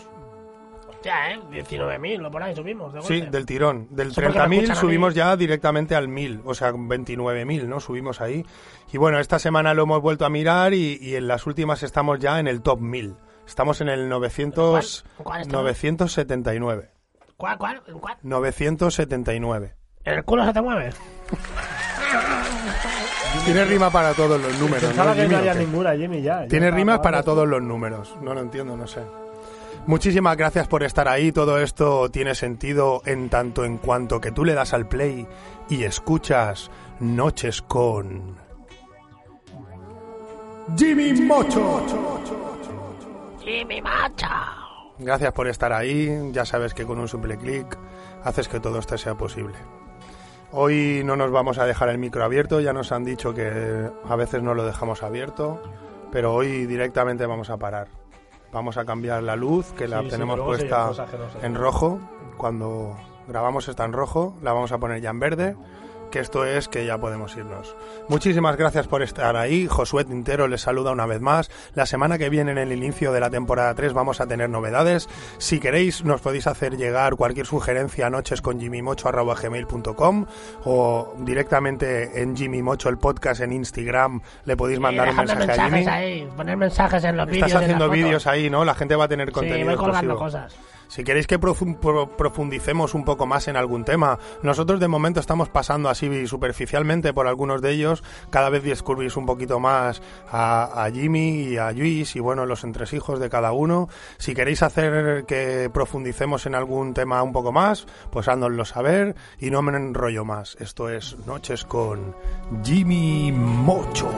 Hostia, 0.87 1.31
¿eh? 1.31 1.39
19.000, 1.49 2.17
lo 2.19 2.29
por 2.29 2.43
ahí 2.43 2.53
subimos. 2.55 2.93
De 2.93 3.01
Sí, 3.01 3.21
del 3.21 3.45
tirón. 3.45 3.87
Del 3.89 4.09
Eso 4.09 4.21
porque 4.21 4.37
me 4.39 4.45
30.000 4.45 4.53
escuchan 4.55 4.71
a 4.71 4.73
mí. 4.75 4.79
subimos 4.81 5.15
ya 5.15 5.35
directamente 5.37 5.95
al 5.95 6.09
1.000, 6.09 6.41
o 6.45 6.53
sea, 6.53 6.71
29.000, 6.73 7.67
¿no? 7.67 7.79
Subimos 7.79 8.19
ahí. 8.21 8.45
Y 8.91 8.97
bueno, 8.97 9.17
esta 9.19 9.39
semana 9.39 9.73
lo 9.73 9.83
hemos 9.83 10.01
vuelto 10.01 10.25
a 10.25 10.29
mirar 10.29 10.73
y, 10.73 10.97
y 11.01 11.15
en 11.15 11.27
las 11.27 11.47
últimas 11.47 11.81
estamos 11.83 12.19
ya 12.19 12.39
en 12.39 12.47
el 12.47 12.61
top 12.61 12.81
1.000. 12.81 13.15
Estamos 13.47 13.81
en 13.81 13.89
el 13.89 14.09
900, 14.09 15.05
¿En 15.17 15.23
cuál 15.23 15.41
estamos? 15.41 15.63
979. 15.63 16.91
¿Cuál, 17.39 17.57
cuál? 17.57 17.81
¿En 17.87 17.99
cuál? 17.99 18.17
979. 18.21 19.73
¿En 20.03 20.13
el 20.13 20.25
culo 20.25 20.45
se 20.45 20.51
te 20.51 20.61
mueve? 20.61 20.89
Tiene 23.45 23.63
rima 23.63 23.89
para 23.89 24.13
todos 24.13 24.41
los 24.41 24.59
números, 24.59 24.83
Pensaba 24.83 25.11
¿no, 25.11 25.15
que 25.15 25.21
Jimmy, 25.21 25.33
no 25.33 25.39
había 25.39 25.53
ninguna, 25.53 25.95
Jimmy, 25.95 26.21
ya. 26.21 26.45
Tiene 26.47 26.69
rimas 26.69 26.99
para 26.99 27.23
todos 27.23 27.47
los 27.47 27.61
números. 27.61 28.13
No 28.21 28.33
lo 28.33 28.41
entiendo, 28.41 28.75
no 28.75 28.85
sé. 28.87 29.03
Muchísimas 29.85 30.35
gracias 30.35 30.67
por 30.67 30.83
estar 30.83 31.07
ahí. 31.07 31.31
Todo 31.31 31.59
esto 31.59 32.11
tiene 32.11 32.35
sentido 32.35 33.01
en 33.05 33.29
tanto 33.29 33.63
en 33.63 33.77
cuanto 33.77 34.19
que 34.19 34.33
tú 34.33 34.43
le 34.43 34.53
das 34.53 34.73
al 34.73 34.89
play 34.89 35.25
y 35.69 35.85
escuchas 35.85 36.69
Noches 36.99 37.61
con 37.61 38.35
Jimmy 40.77 41.13
Mocho. 41.21 41.85
¡Jimmy 43.41 43.81
Macha! 43.81 44.58
Gracias 44.99 45.31
por 45.33 45.47
estar 45.47 45.71
ahí. 45.73 46.29
Ya 46.31 46.45
sabes 46.45 46.73
que 46.73 46.85
con 46.85 46.99
un 46.99 47.07
simple 47.07 47.37
clic 47.37 47.77
haces 48.23 48.47
que 48.47 48.59
todo 48.59 48.79
esto 48.79 48.97
sea 48.97 49.15
posible. 49.15 49.55
Hoy 50.51 51.03
no 51.05 51.15
nos 51.15 51.31
vamos 51.31 51.57
a 51.59 51.65
dejar 51.65 51.89
el 51.89 51.99
micro 51.99 52.23
abierto, 52.23 52.59
ya 52.59 52.73
nos 52.73 52.91
han 52.91 53.03
dicho 53.05 53.33
que 53.33 53.89
a 54.07 54.15
veces 54.15 54.41
no 54.41 54.55
lo 54.55 54.65
dejamos 54.65 55.03
abierto, 55.03 55.61
pero 56.11 56.33
hoy 56.33 56.65
directamente 56.65 57.25
vamos 57.27 57.49
a 57.51 57.57
parar. 57.57 57.87
Vamos 58.51 58.77
a 58.77 58.83
cambiar 58.85 59.21
la 59.21 59.35
luz, 59.35 59.71
que 59.73 59.87
la 59.87 60.01
Sí, 60.01 60.07
tenemos 60.09 60.39
puesta 60.39 60.87
no 60.87 60.93
se- 60.95 61.45
en 61.45 61.53
rojo. 61.53 61.99
Cuando 62.35 62.97
grabamos 63.27 63.67
está 63.67 63.85
en 63.85 63.93
rojo, 63.93 64.35
la 64.41 64.51
vamos 64.53 64.71
a 64.71 64.79
poner 64.79 65.01
ya 65.01 65.11
en 65.11 65.19
verde, 65.19 65.55
que 66.09 66.19
esto 66.19 66.43
es 66.45 66.67
que 66.67 66.85
ya 66.85 66.97
podemos 66.97 67.35
irnos. 67.37 67.75
Muchísimas 68.07 68.55
gracias 68.57 68.87
por 68.87 69.03
estar 69.03 69.35
ahí. 69.37 69.67
Josué 69.67 70.03
Tintero 70.05 70.47
les 70.47 70.61
saluda 70.61 70.91
una 70.91 71.05
vez 71.05 71.21
más. 71.21 71.51
La 71.75 71.85
semana 71.85 72.17
que 72.17 72.29
viene, 72.29 72.51
en 72.51 72.57
el 72.57 72.73
inicio 72.73 73.11
de 73.11 73.19
la 73.19 73.29
temporada 73.29 73.73
3, 73.75 73.93
vamos 73.93 74.19
a 74.21 74.27
tener 74.27 74.49
novedades. 74.49 75.07
Si 75.37 75.59
queréis, 75.59 76.03
nos 76.03 76.21
podéis 76.21 76.47
hacer 76.47 76.77
llegar 76.77 77.15
cualquier 77.15 77.45
sugerencia 77.45 78.07
a 78.07 78.09
nochesconjimmymocho.gmail.com 78.09 80.25
o 80.65 81.13
directamente 81.19 82.21
en 82.21 82.35
Jimmy 82.35 82.61
Mocho, 82.61 82.89
el 82.89 82.97
podcast 82.97 83.41
en 83.41 83.53
Instagram, 83.53 84.21
le 84.45 84.57
podéis 84.57 84.79
mandar 84.79 85.07
Sí, 85.07 85.11
un 85.11 85.17
mensaje 85.17 85.43
a 85.43 85.47
mensajes 85.47 85.73
Jimmy. 85.79 85.87
ahí, 85.87 86.29
poner 86.35 86.57
mensajes 86.57 87.03
en 87.03 87.17
los 87.17 87.27
vídeos. 87.27 87.47
Estás 87.47 87.61
haciendo 87.63 87.89
vídeos 87.89 88.27
ahí, 88.27 88.49
¿no? 88.49 88.65
La 88.65 88.75
gente 88.75 88.95
va 88.95 89.05
a 89.05 89.07
tener 89.07 89.27
Sí, 89.29 89.33
contenido 89.33 89.67
voy 89.67 89.75
colgando 89.75 90.13
exclusivo. 90.13 90.47
cosas. 90.47 90.55
Si 90.89 91.03
queréis 91.03 91.27
que 91.27 91.39
profu- 91.39 91.77
pro- 91.79 92.09
profundicemos 92.17 92.93
un 92.95 93.05
poco 93.05 93.25
más 93.27 93.47
en 93.47 93.55
algún 93.55 93.85
tema, 93.85 94.17
nosotros 94.41 94.79
de 94.79 94.87
momento 94.87 95.19
estamos 95.19 95.47
pasando 95.47 95.87
así 95.87 96.25
superficialmente 96.27 97.13
por 97.13 97.27
algunos 97.27 97.61
de 97.61 97.71
ellos. 97.71 98.03
Cada 98.31 98.49
vez 98.49 98.63
descubrís 98.63 99.15
un 99.15 99.25
poquito 99.27 99.59
más 99.59 100.01
a, 100.31 100.83
a 100.83 100.91
Jimmy 100.91 101.43
y 101.43 101.57
a 101.57 101.71
Luis 101.71 102.15
y 102.15 102.19
bueno, 102.19 102.45
los 102.47 102.63
entresijos 102.63 103.19
de 103.19 103.29
cada 103.29 103.51
uno. 103.51 103.87
Si 104.17 104.33
queréis 104.33 104.63
hacer 104.63 105.25
que 105.25 105.69
profundicemos 105.71 106.47
en 106.47 106.55
algún 106.55 106.95
tema 106.95 107.21
un 107.21 107.31
poco 107.33 107.51
más, 107.51 107.85
pues 108.09 108.27
háznoslo 108.27 108.65
saber 108.65 109.15
y 109.39 109.51
no 109.51 109.61
me 109.61 109.77
enrollo 109.77 110.25
más. 110.25 110.57
Esto 110.59 110.89
es 110.89 111.15
Noches 111.27 111.65
con 111.65 112.15
Jimmy 112.63 113.31
Mocho. 113.31 114.09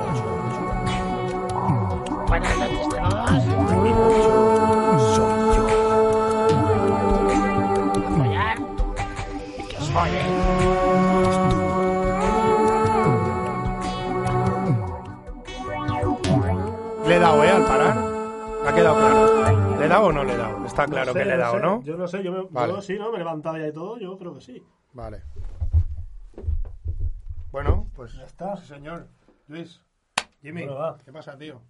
Buenas 2.27 2.57
noches 2.57 4.30
follen. 9.93 10.25
Le 17.07 17.15
he 17.15 17.19
dado, 17.19 17.43
¿eh? 17.43 17.49
Al 17.49 17.65
parar. 17.65 17.97
Ha 18.67 18.75
quedado 18.75 18.95
claro. 18.95 19.79
¿Le 19.79 19.85
he 19.85 19.89
dado 19.89 20.05
o 20.05 20.11
no 20.11 20.23
le 20.23 20.33
he 20.33 20.37
dado? 20.37 20.65
Está 20.65 20.85
claro 20.85 21.07
no 21.07 21.13
sé, 21.13 21.19
que 21.19 21.25
le 21.25 21.33
he 21.33 21.37
dado, 21.37 21.59
¿no? 21.59 21.79
Sé. 21.81 21.87
Yo 21.87 21.97
no 21.97 22.07
sé, 22.07 22.23
yo, 22.23 22.31
me, 22.31 22.43
vale. 22.49 22.73
yo 22.73 22.81
sí, 22.81 22.97
¿no? 22.97 23.11
Me 23.11 23.17
levantaba 23.17 23.59
ya 23.59 23.67
y 23.67 23.73
todo, 23.73 23.97
yo 23.97 24.17
creo 24.17 24.33
que 24.35 24.41
sí. 24.41 24.63
Vale. 24.93 25.23
Bueno, 27.51 27.89
pues. 27.95 28.13
Ya 28.13 28.23
está. 28.23 28.55
Sí, 28.57 28.67
señor. 28.67 29.07
Luis. 29.47 29.81
Jimmy, 30.41 30.65
bueno, 30.65 30.97
¿qué 31.03 31.11
pasa, 31.11 31.37
tío? 31.37 31.61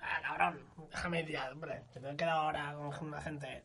Ah, 0.00 0.20
cabrón, 0.22 0.60
déjame 0.90 1.20
ir 1.20 1.28
ya, 1.28 1.50
hombre. 1.52 1.84
Te 1.92 1.98
he 1.98 2.16
quedado 2.16 2.40
ahora 2.40 2.74
con 2.74 3.08
una 3.08 3.20
gente. 3.20 3.64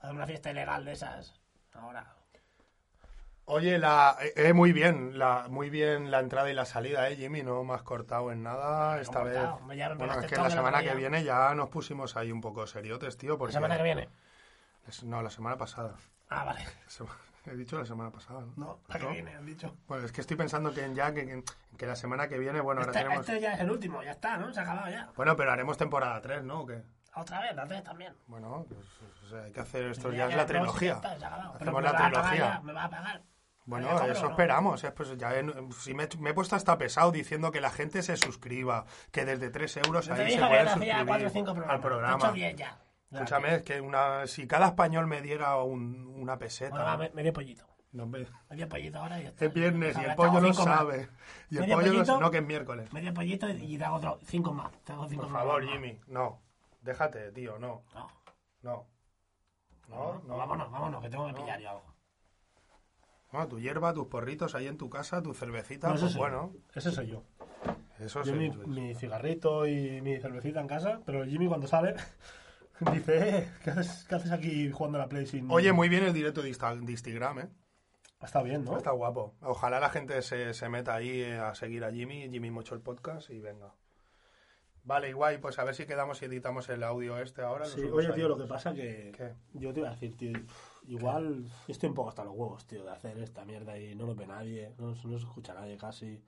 A 0.00 0.10
una 0.10 0.26
fiesta 0.26 0.50
ilegal 0.50 0.84
de 0.84 0.92
esas. 0.92 1.40
Ahora. 1.72 2.19
Oye, 3.52 3.78
la, 3.78 4.16
eh, 4.20 4.32
eh, 4.36 4.52
muy 4.52 4.72
bien, 4.72 5.18
la, 5.18 5.46
muy 5.48 5.70
bien 5.70 6.12
la 6.12 6.20
entrada 6.20 6.48
y 6.50 6.54
la 6.54 6.64
salida, 6.64 7.08
eh, 7.10 7.16
Jimmy, 7.16 7.42
no 7.42 7.64
me 7.64 7.74
has 7.74 7.82
cortado 7.82 8.30
en 8.30 8.44
nada 8.44 9.00
esta 9.00 9.24
vez. 9.24 9.36
cortado, 9.36 9.72
ya 9.74 9.88
Bueno, 9.94 10.20
es 10.20 10.26
que 10.26 10.36
la 10.36 10.44
la 10.44 10.50
semana 10.50 10.82
que 10.84 10.94
viene 10.94 11.24
ya 11.24 11.52
nos 11.56 11.68
pusimos 11.68 12.16
ahí 12.16 12.30
un 12.30 12.40
poco 12.40 12.64
seriotes, 12.68 13.16
tío, 13.18 13.32
La 13.32 13.38
porque... 13.38 13.52
semana 13.54 13.76
que 13.76 13.82
viene. 13.82 14.08
No, 15.02 15.20
la 15.20 15.30
semana 15.30 15.56
pasada. 15.56 15.94
Ah, 16.28 16.44
vale. 16.44 16.60
La 17.46 17.54
He 17.54 17.56
dicho 17.56 17.78
la 17.78 17.86
semana 17.86 18.10
pasada, 18.10 18.42
¿no? 18.42 18.52
No, 18.56 18.78
la 18.86 18.98
que 18.98 19.04
¿No? 19.06 19.10
viene, 19.12 19.34
han 19.34 19.46
dicho. 19.46 19.74
Bueno, 19.88 20.04
es 20.04 20.12
que 20.12 20.20
estoy 20.20 20.36
pensando 20.36 20.74
que 20.74 20.84
en 20.84 20.94
ya, 20.94 21.12
que, 21.14 21.24
que- 21.26 21.42
que 21.78 21.86
la 21.86 21.96
semana 21.96 22.28
que 22.28 22.38
viene, 22.38 22.60
bueno, 22.60 22.82
ahora 22.82 22.92
Este, 22.92 23.02
tenemos... 23.02 23.26
este 23.26 23.40
ya 23.40 23.54
es 23.54 23.60
el 23.60 23.70
último, 23.70 24.02
ya 24.02 24.10
está, 24.10 24.36
¿no? 24.36 24.52
Se 24.52 24.60
ha 24.60 24.62
acabado 24.62 24.90
ya. 24.90 25.08
Bueno, 25.16 25.34
pero 25.36 25.50
haremos 25.50 25.78
temporada 25.78 26.20
3, 26.20 26.44
¿no? 26.44 26.60
¿O 26.60 26.66
qué? 26.66 26.82
Otra 27.16 27.40
vez, 27.40 27.54
la 27.56 27.66
tres 27.66 27.82
también. 27.82 28.14
Bueno, 28.26 28.66
pues, 28.68 28.86
o 29.24 29.28
sea, 29.28 29.42
hay 29.44 29.52
que 29.52 29.60
hacer 29.60 29.86
esto, 29.86 30.12
Ya, 30.12 30.18
ya 30.18 30.28
es 30.28 30.36
la 30.36 30.46
trilogía. 30.46 30.92
está, 30.92 31.18
se 31.18 31.24
ha 31.24 31.28
acabado. 31.28 31.52
Pero 31.58 31.70
Hacemos 31.70 31.82
la 31.82 31.96
trilogía. 31.96 32.36
ya, 32.38 32.60
Me 32.60 32.72
va 32.74 32.84
a 32.84 32.90
pagar. 32.90 33.22
Bueno, 33.70 34.02
eso 34.10 34.28
esperamos. 34.30 34.84
¿eh? 34.84 34.90
Pues 34.92 35.16
ya 35.16 35.34
en- 35.38 35.72
si 35.72 35.94
me, 35.94 36.08
me 36.18 36.30
he 36.30 36.34
puesto 36.34 36.56
hasta 36.56 36.76
pesado 36.76 37.10
diciendo 37.12 37.50
que 37.52 37.60
la 37.60 37.70
gente 37.70 38.02
se 38.02 38.16
suscriba, 38.16 38.84
que 39.10 39.24
desde 39.24 39.50
3 39.50 39.76
euros 39.78 40.06
Yo 40.06 40.14
ahí 40.14 40.32
se 40.32 40.42
o 40.42 40.48
suscribir 40.68 40.92
al 41.68 41.80
programa. 41.80 42.32
ya. 42.56 42.78
Escúchame, 43.12 43.54
es 43.56 43.62
que 43.62 43.80
una, 43.80 44.26
si 44.28 44.46
cada 44.46 44.66
español 44.68 45.06
me 45.08 45.20
diera 45.20 45.56
un- 45.62 46.06
una 46.20 46.38
peseta... 46.38 46.76
Bueno, 46.76 46.98
me- 46.98 47.10
medio 47.10 47.32
pollito. 47.32 47.66
no 47.92 48.06
me- 48.06 48.24
Medio 48.50 48.68
pollito 48.68 48.98
ahora 49.00 49.18
y 49.18 49.24
ya 49.24 49.28
está. 49.30 49.44
es 49.46 49.52
viernes 49.52 49.96
y 49.98 50.04
el 50.04 50.14
pollo 50.14 50.40
lo 50.40 50.48
más. 50.48 50.56
sabe. 50.56 51.08
Y 51.50 51.56
el 51.56 51.62
Medio 51.62 51.74
pollo 51.76 51.86
lo 51.88 51.92
pollito. 51.98 52.20
No, 52.20 52.30
que 52.30 52.38
es 52.38 52.44
miércoles. 52.46 52.92
Medio 52.92 53.12
pollito 53.12 53.48
y 53.48 53.76
te 53.78 53.84
hago 53.84 53.96
otro, 53.96 54.18
cinco 54.24 54.52
más. 54.52 54.70
Te 54.84 54.92
hago 54.92 55.08
cinco 55.08 55.22
Por 55.24 55.32
más. 55.32 55.42
favor, 55.42 55.64
Jimmy. 55.66 55.98
No. 56.06 56.40
Déjate, 56.82 57.32
tío. 57.32 57.58
No. 57.58 57.82
No, 57.94 58.08
No. 58.62 58.86
No, 59.88 59.96
no, 60.14 60.22
no. 60.24 60.36
vámonos, 60.36 60.70
vámonos, 60.70 61.02
que 61.02 61.08
tengo 61.10 61.26
que 61.26 61.34
pillar 61.34 61.58
yo 61.60 61.70
algo. 61.70 61.94
No, 63.32 63.46
tu 63.48 63.60
hierba, 63.60 63.92
tus 63.94 64.06
porritos 64.08 64.54
ahí 64.54 64.66
en 64.66 64.76
tu 64.76 64.90
casa, 64.90 65.22
tu 65.22 65.34
cervecita, 65.34 65.88
No, 65.88 66.00
pues 66.00 66.16
bueno. 66.16 66.52
yo. 66.54 66.60
Ese 66.74 66.90
soy 66.90 67.06
yo. 67.08 67.22
Eso 67.98 68.22
Yo 68.24 68.32
sí. 68.32 68.50
mi, 68.66 68.94
cigarrito 68.94 69.66
y 69.66 70.00
mi 70.00 70.18
cervecita 70.18 70.60
en 70.60 70.66
casa, 70.66 71.00
pero 71.04 71.24
Jimmy 71.26 71.46
cuando 71.48 71.66
sale 71.66 71.94
dice, 72.92 73.38
eh, 73.38 73.48
¿qué 73.62 73.70
haces, 73.70 74.06
qué 74.08 74.14
haces 74.14 74.32
aquí 74.32 74.70
jugando 74.70 74.96
a 74.98 75.02
la 75.02 75.08
Play 75.08 75.26
sin...? 75.26 75.50
Oye, 75.50 75.72
muy 75.72 75.88
bien 75.90 76.04
el 76.04 76.14
directo 76.14 76.40
de 76.42 76.48
Insta- 76.50 76.74
de 76.80 76.90
Instagram, 76.92 77.38
¿eh? 77.40 77.48
Está 78.22 78.42
bien, 78.42 78.64
¿no? 78.64 78.76
Está 78.78 78.90
guapo. 78.92 79.34
Ojalá 79.42 79.80
la 79.80 79.90
gente 79.90 80.20
se, 80.22 80.52
se 80.54 80.68
meta 80.68 80.94
ahí 80.94 81.20
eh, 81.22 81.38
a 81.38 81.54
seguir 81.54 81.84
a 81.84 81.92
Jimmy, 81.92 82.28
Jimmy 82.30 82.50
Mocho 82.50 82.74
el 82.74 82.80
podcast 82.80 83.30
y 83.30 83.38
venga. 83.40 83.74
Vale, 84.82 85.12
guay, 85.12 85.38
pues 85.38 85.58
a 85.58 85.64
ver 85.64 85.74
si 85.74 85.84
quedamos 85.86 86.22
y 86.22 86.24
editamos 86.24 86.68
el 86.70 86.82
audio 86.82 87.18
este 87.18 87.42
ahora. 87.42 87.66
Sí, 87.66 87.82
oye, 87.82 88.08
ahí. 88.08 88.14
tío, 88.14 88.28
lo 88.28 88.38
que 88.38 88.44
pasa 88.46 88.72
que... 88.72 89.12
¿Qué? 89.16 89.34
Yo 89.52 89.72
te 89.74 89.80
iba 89.80 89.88
a 89.90 89.92
decir, 89.92 90.16
tío, 90.16 90.32
igual 90.84 91.50
estoy 91.68 91.88
un 91.88 91.94
poco 91.94 92.08
hasta 92.08 92.24
los 92.24 92.34
huevos, 92.34 92.66
tío, 92.66 92.84
de 92.84 92.90
hacer 92.90 93.18
esta 93.18 93.44
mierda 93.44 93.78
y 93.78 93.94
no 93.94 94.06
lo 94.06 94.14
ve 94.14 94.26
nadie, 94.26 94.74
no, 94.78 94.88
no 94.88 95.18
se 95.18 95.24
escucha 95.26 95.54
nadie 95.54 95.76
casi. 95.76 96.22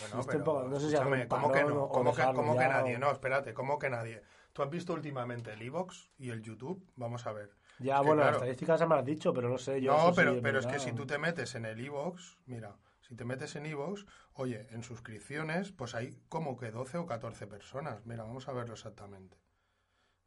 Bueno, 0.00 0.20
Estoy 0.20 0.24
pero, 0.26 0.38
un 0.38 0.44
poco- 0.44 0.68
no 0.68 0.78
sé 0.80 0.90
si 0.90 0.96
¿cómo 1.28 1.50
que 1.52 1.64
no? 1.64 1.88
¿Cómo 1.88 2.14
que, 2.14 2.22
cómo 2.34 2.56
que 2.56 2.68
nadie? 2.68 2.98
No, 2.98 3.10
espérate, 3.10 3.52
¿cómo 3.52 3.78
que 3.78 3.90
nadie? 3.90 4.22
¿Tú 4.52 4.62
has 4.62 4.70
visto 4.70 4.92
últimamente 4.92 5.52
el 5.52 5.62
Evox 5.62 6.10
y 6.18 6.30
el 6.30 6.42
YouTube? 6.42 6.86
Vamos 6.96 7.26
a 7.26 7.32
ver. 7.32 7.56
Ya, 7.78 7.96
Es 7.96 8.00
que, 8.02 8.06
bueno, 8.06 8.22
claro, 8.22 8.26
las 8.32 8.42
estadísticas 8.42 8.80
ya 8.80 8.86
me 8.86 8.94
has 8.96 9.04
dicho, 9.04 9.32
pero 9.32 9.48
no 9.48 9.58
sé 9.58 9.80
yo... 9.80 9.96
No, 9.96 10.14
pero, 10.14 10.34
sí 10.34 10.40
pero 10.42 10.58
es 10.60 10.66
que 10.66 10.78
si 10.78 10.92
tú 10.92 11.06
te 11.06 11.18
metes 11.18 11.54
en 11.54 11.64
el 11.64 11.80
Evox, 11.84 12.38
mira, 12.46 12.76
si 13.00 13.16
te 13.16 13.24
metes 13.24 13.56
en 13.56 13.66
Evox, 13.66 14.06
oye, 14.34 14.68
en 14.70 14.82
suscripciones, 14.82 15.72
pues 15.72 15.94
hay 15.94 16.20
como 16.28 16.56
que 16.56 16.70
12 16.70 16.98
o 16.98 17.06
14 17.06 17.46
personas. 17.46 18.04
Mira, 18.06 18.22
vamos 18.24 18.46
a 18.46 18.52
verlo 18.52 18.74
exactamente. 18.74 19.36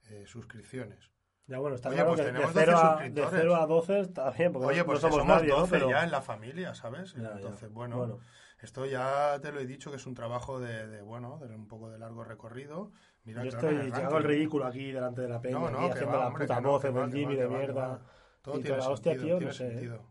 Eh, 0.10 0.26
suscripciones. 0.28 1.12
Ya, 1.48 1.60
bueno, 1.60 1.76
está 1.76 1.90
Oye, 1.90 1.98
claro 1.98 2.10
pues 2.12 2.22
que 2.22 2.26
de 2.26 2.32
tenemos 2.34 2.52
0, 2.54 2.72
12 2.72 2.76
a, 2.76 2.84
de 2.84 2.90
suscriptores. 2.96 3.30
0 3.42 3.56
a 3.56 3.66
12 3.68 4.00
está 4.00 4.32
bien, 4.32 4.52
porque 4.52 4.68
Oye, 4.68 4.84
pues 4.84 5.02
no 5.04 5.08
que 5.10 5.14
somos, 5.14 5.18
somos 5.28 5.36
nadie, 5.38 5.50
¿no? 5.50 5.60
12 5.60 5.72
Pero- 5.72 5.90
ya 5.92 6.04
en 6.04 6.12
la 6.12 6.22
familia, 6.22 6.74
¿sabes? 6.74 7.14
Ya, 7.14 7.22
ya. 7.22 7.32
Entonces, 7.36 7.72
bueno, 7.72 7.98
Bueno. 7.98 8.20
esto 8.62 8.86
ya 8.88 9.40
te 9.42 9.52
lo 9.52 9.60
he 9.60 9.66
dicho 9.68 9.92
que 9.92 9.98
es 9.98 10.08
un 10.08 10.16
trabajo 10.16 10.60
de, 10.60 10.88
de, 10.88 11.02
bueno, 11.04 11.38
de 11.40 11.54
un 11.56 11.68
poco 11.68 11.90
de 11.92 12.00
largo 12.00 12.24
recorrido. 12.24 12.92
Mira, 13.26 13.44
Yo 13.44 13.52
claro, 13.52 13.70
estoy, 13.82 14.02
hago 14.04 14.18
el 14.18 14.24
ridículo 14.24 14.66
aquí 14.66 14.92
delante 14.92 15.22
de 15.22 15.30
la 15.30 15.40
peña, 15.42 15.60
No, 15.60 15.70
no, 15.70 15.78
aquí 15.78 15.88
que 15.88 15.94
haciendo 15.94 16.18
va, 16.18 16.28
hombre, 16.28 16.46
putas 16.46 16.58
que 16.58 16.64
no, 16.64 16.80
va, 16.80 17.02
del 17.08 17.12
Jimmy 17.14 17.36
va, 17.36 17.42
de 17.42 17.48
va, 17.48 17.58
mierda. 17.58 17.88
va. 17.88 18.00
Todo 18.42 18.60
y 18.60 18.62
tiene 18.64 18.78
la 18.78 18.90
hostia, 18.90 19.12
sentido, 19.14 19.38
tío, 19.38 19.48
no 19.48 19.54
sé. 19.54 19.70
sentido. 19.70 20.04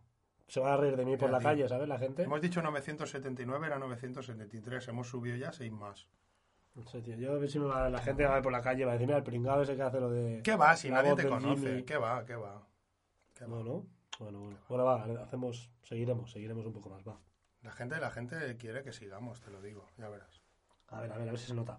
Se 0.47 0.61
van 0.61 0.73
a 0.73 0.77
reír 0.77 0.97
de 0.97 1.05
mí 1.05 1.17
por 1.17 1.31
la 1.31 1.41
calle, 1.41 1.69
¿sabes? 1.69 1.89
La 1.89 1.99
gente. 1.99 2.23
Hemos 2.23 2.41
dicho 2.41 2.61
979, 2.63 3.67
era 3.67 3.79
973. 3.79 4.87
Hemos 4.89 5.09
subido 5.09 5.37
ya 5.37 5.53
6 5.53 5.73
más. 5.73 6.07
No 6.75 6.85
sé, 6.87 7.01
tío. 7.03 7.15
Yo 7.17 7.33
a 7.33 7.39
ver 7.39 7.49
si 7.49 7.59
me 7.59 7.67
va- 7.67 7.89
la 7.89 8.01
gente 8.01 8.25
va 8.25 8.31
a 8.31 8.35
ver 8.35 8.43
por 8.43 8.53
la 8.53 8.61
calle 8.61 8.85
va 8.85 8.93
a 8.93 8.95
decir, 8.95 9.07
mira, 9.07 9.19
el 9.19 9.25
pringado 9.25 9.63
ese 9.63 9.77
que 9.77 9.83
hace 9.83 10.01
lo 10.01 10.11
de... 10.11 10.43
¿Qué 10.43 10.57
va? 10.57 10.77
Si 10.77 10.91
nadie 10.91 11.15
te 11.15 11.29
conoce. 11.29 11.61
Jimmy. 11.69 11.83
¿Qué 11.85 11.97
va? 11.97 12.25
¿Qué 12.25 12.35
va? 12.35 12.67
¿Qué 13.35 13.45
va? 13.45 13.51
No, 13.51 13.63
no. 13.63 13.87
Bueno, 14.19 14.41
bueno. 14.41 14.59
Bueno, 14.69 14.85
va, 14.85 15.05
hacemos... 15.23 15.71
Seguiremos, 15.83 16.33
seguiremos 16.33 16.67
un 16.67 16.73
poco 16.73 16.91
más, 16.91 17.07
va. 17.07 17.19
La 17.63 17.71
gente, 17.73 17.99
la 17.99 18.11
gente 18.11 18.57
quiere 18.57 18.83
que 18.83 18.93
sigamos, 18.93 19.41
te 19.41 19.51
lo 19.51 19.61
digo. 19.63 19.87
Ya 19.97 20.09
verás. 20.09 20.43
A 20.89 21.01
ver, 21.01 21.13
a 21.13 21.17
ver, 21.19 21.29
a 21.29 21.33
ver 21.33 21.39
si 21.41 21.47
se 21.47 21.55
nota. 21.55 21.79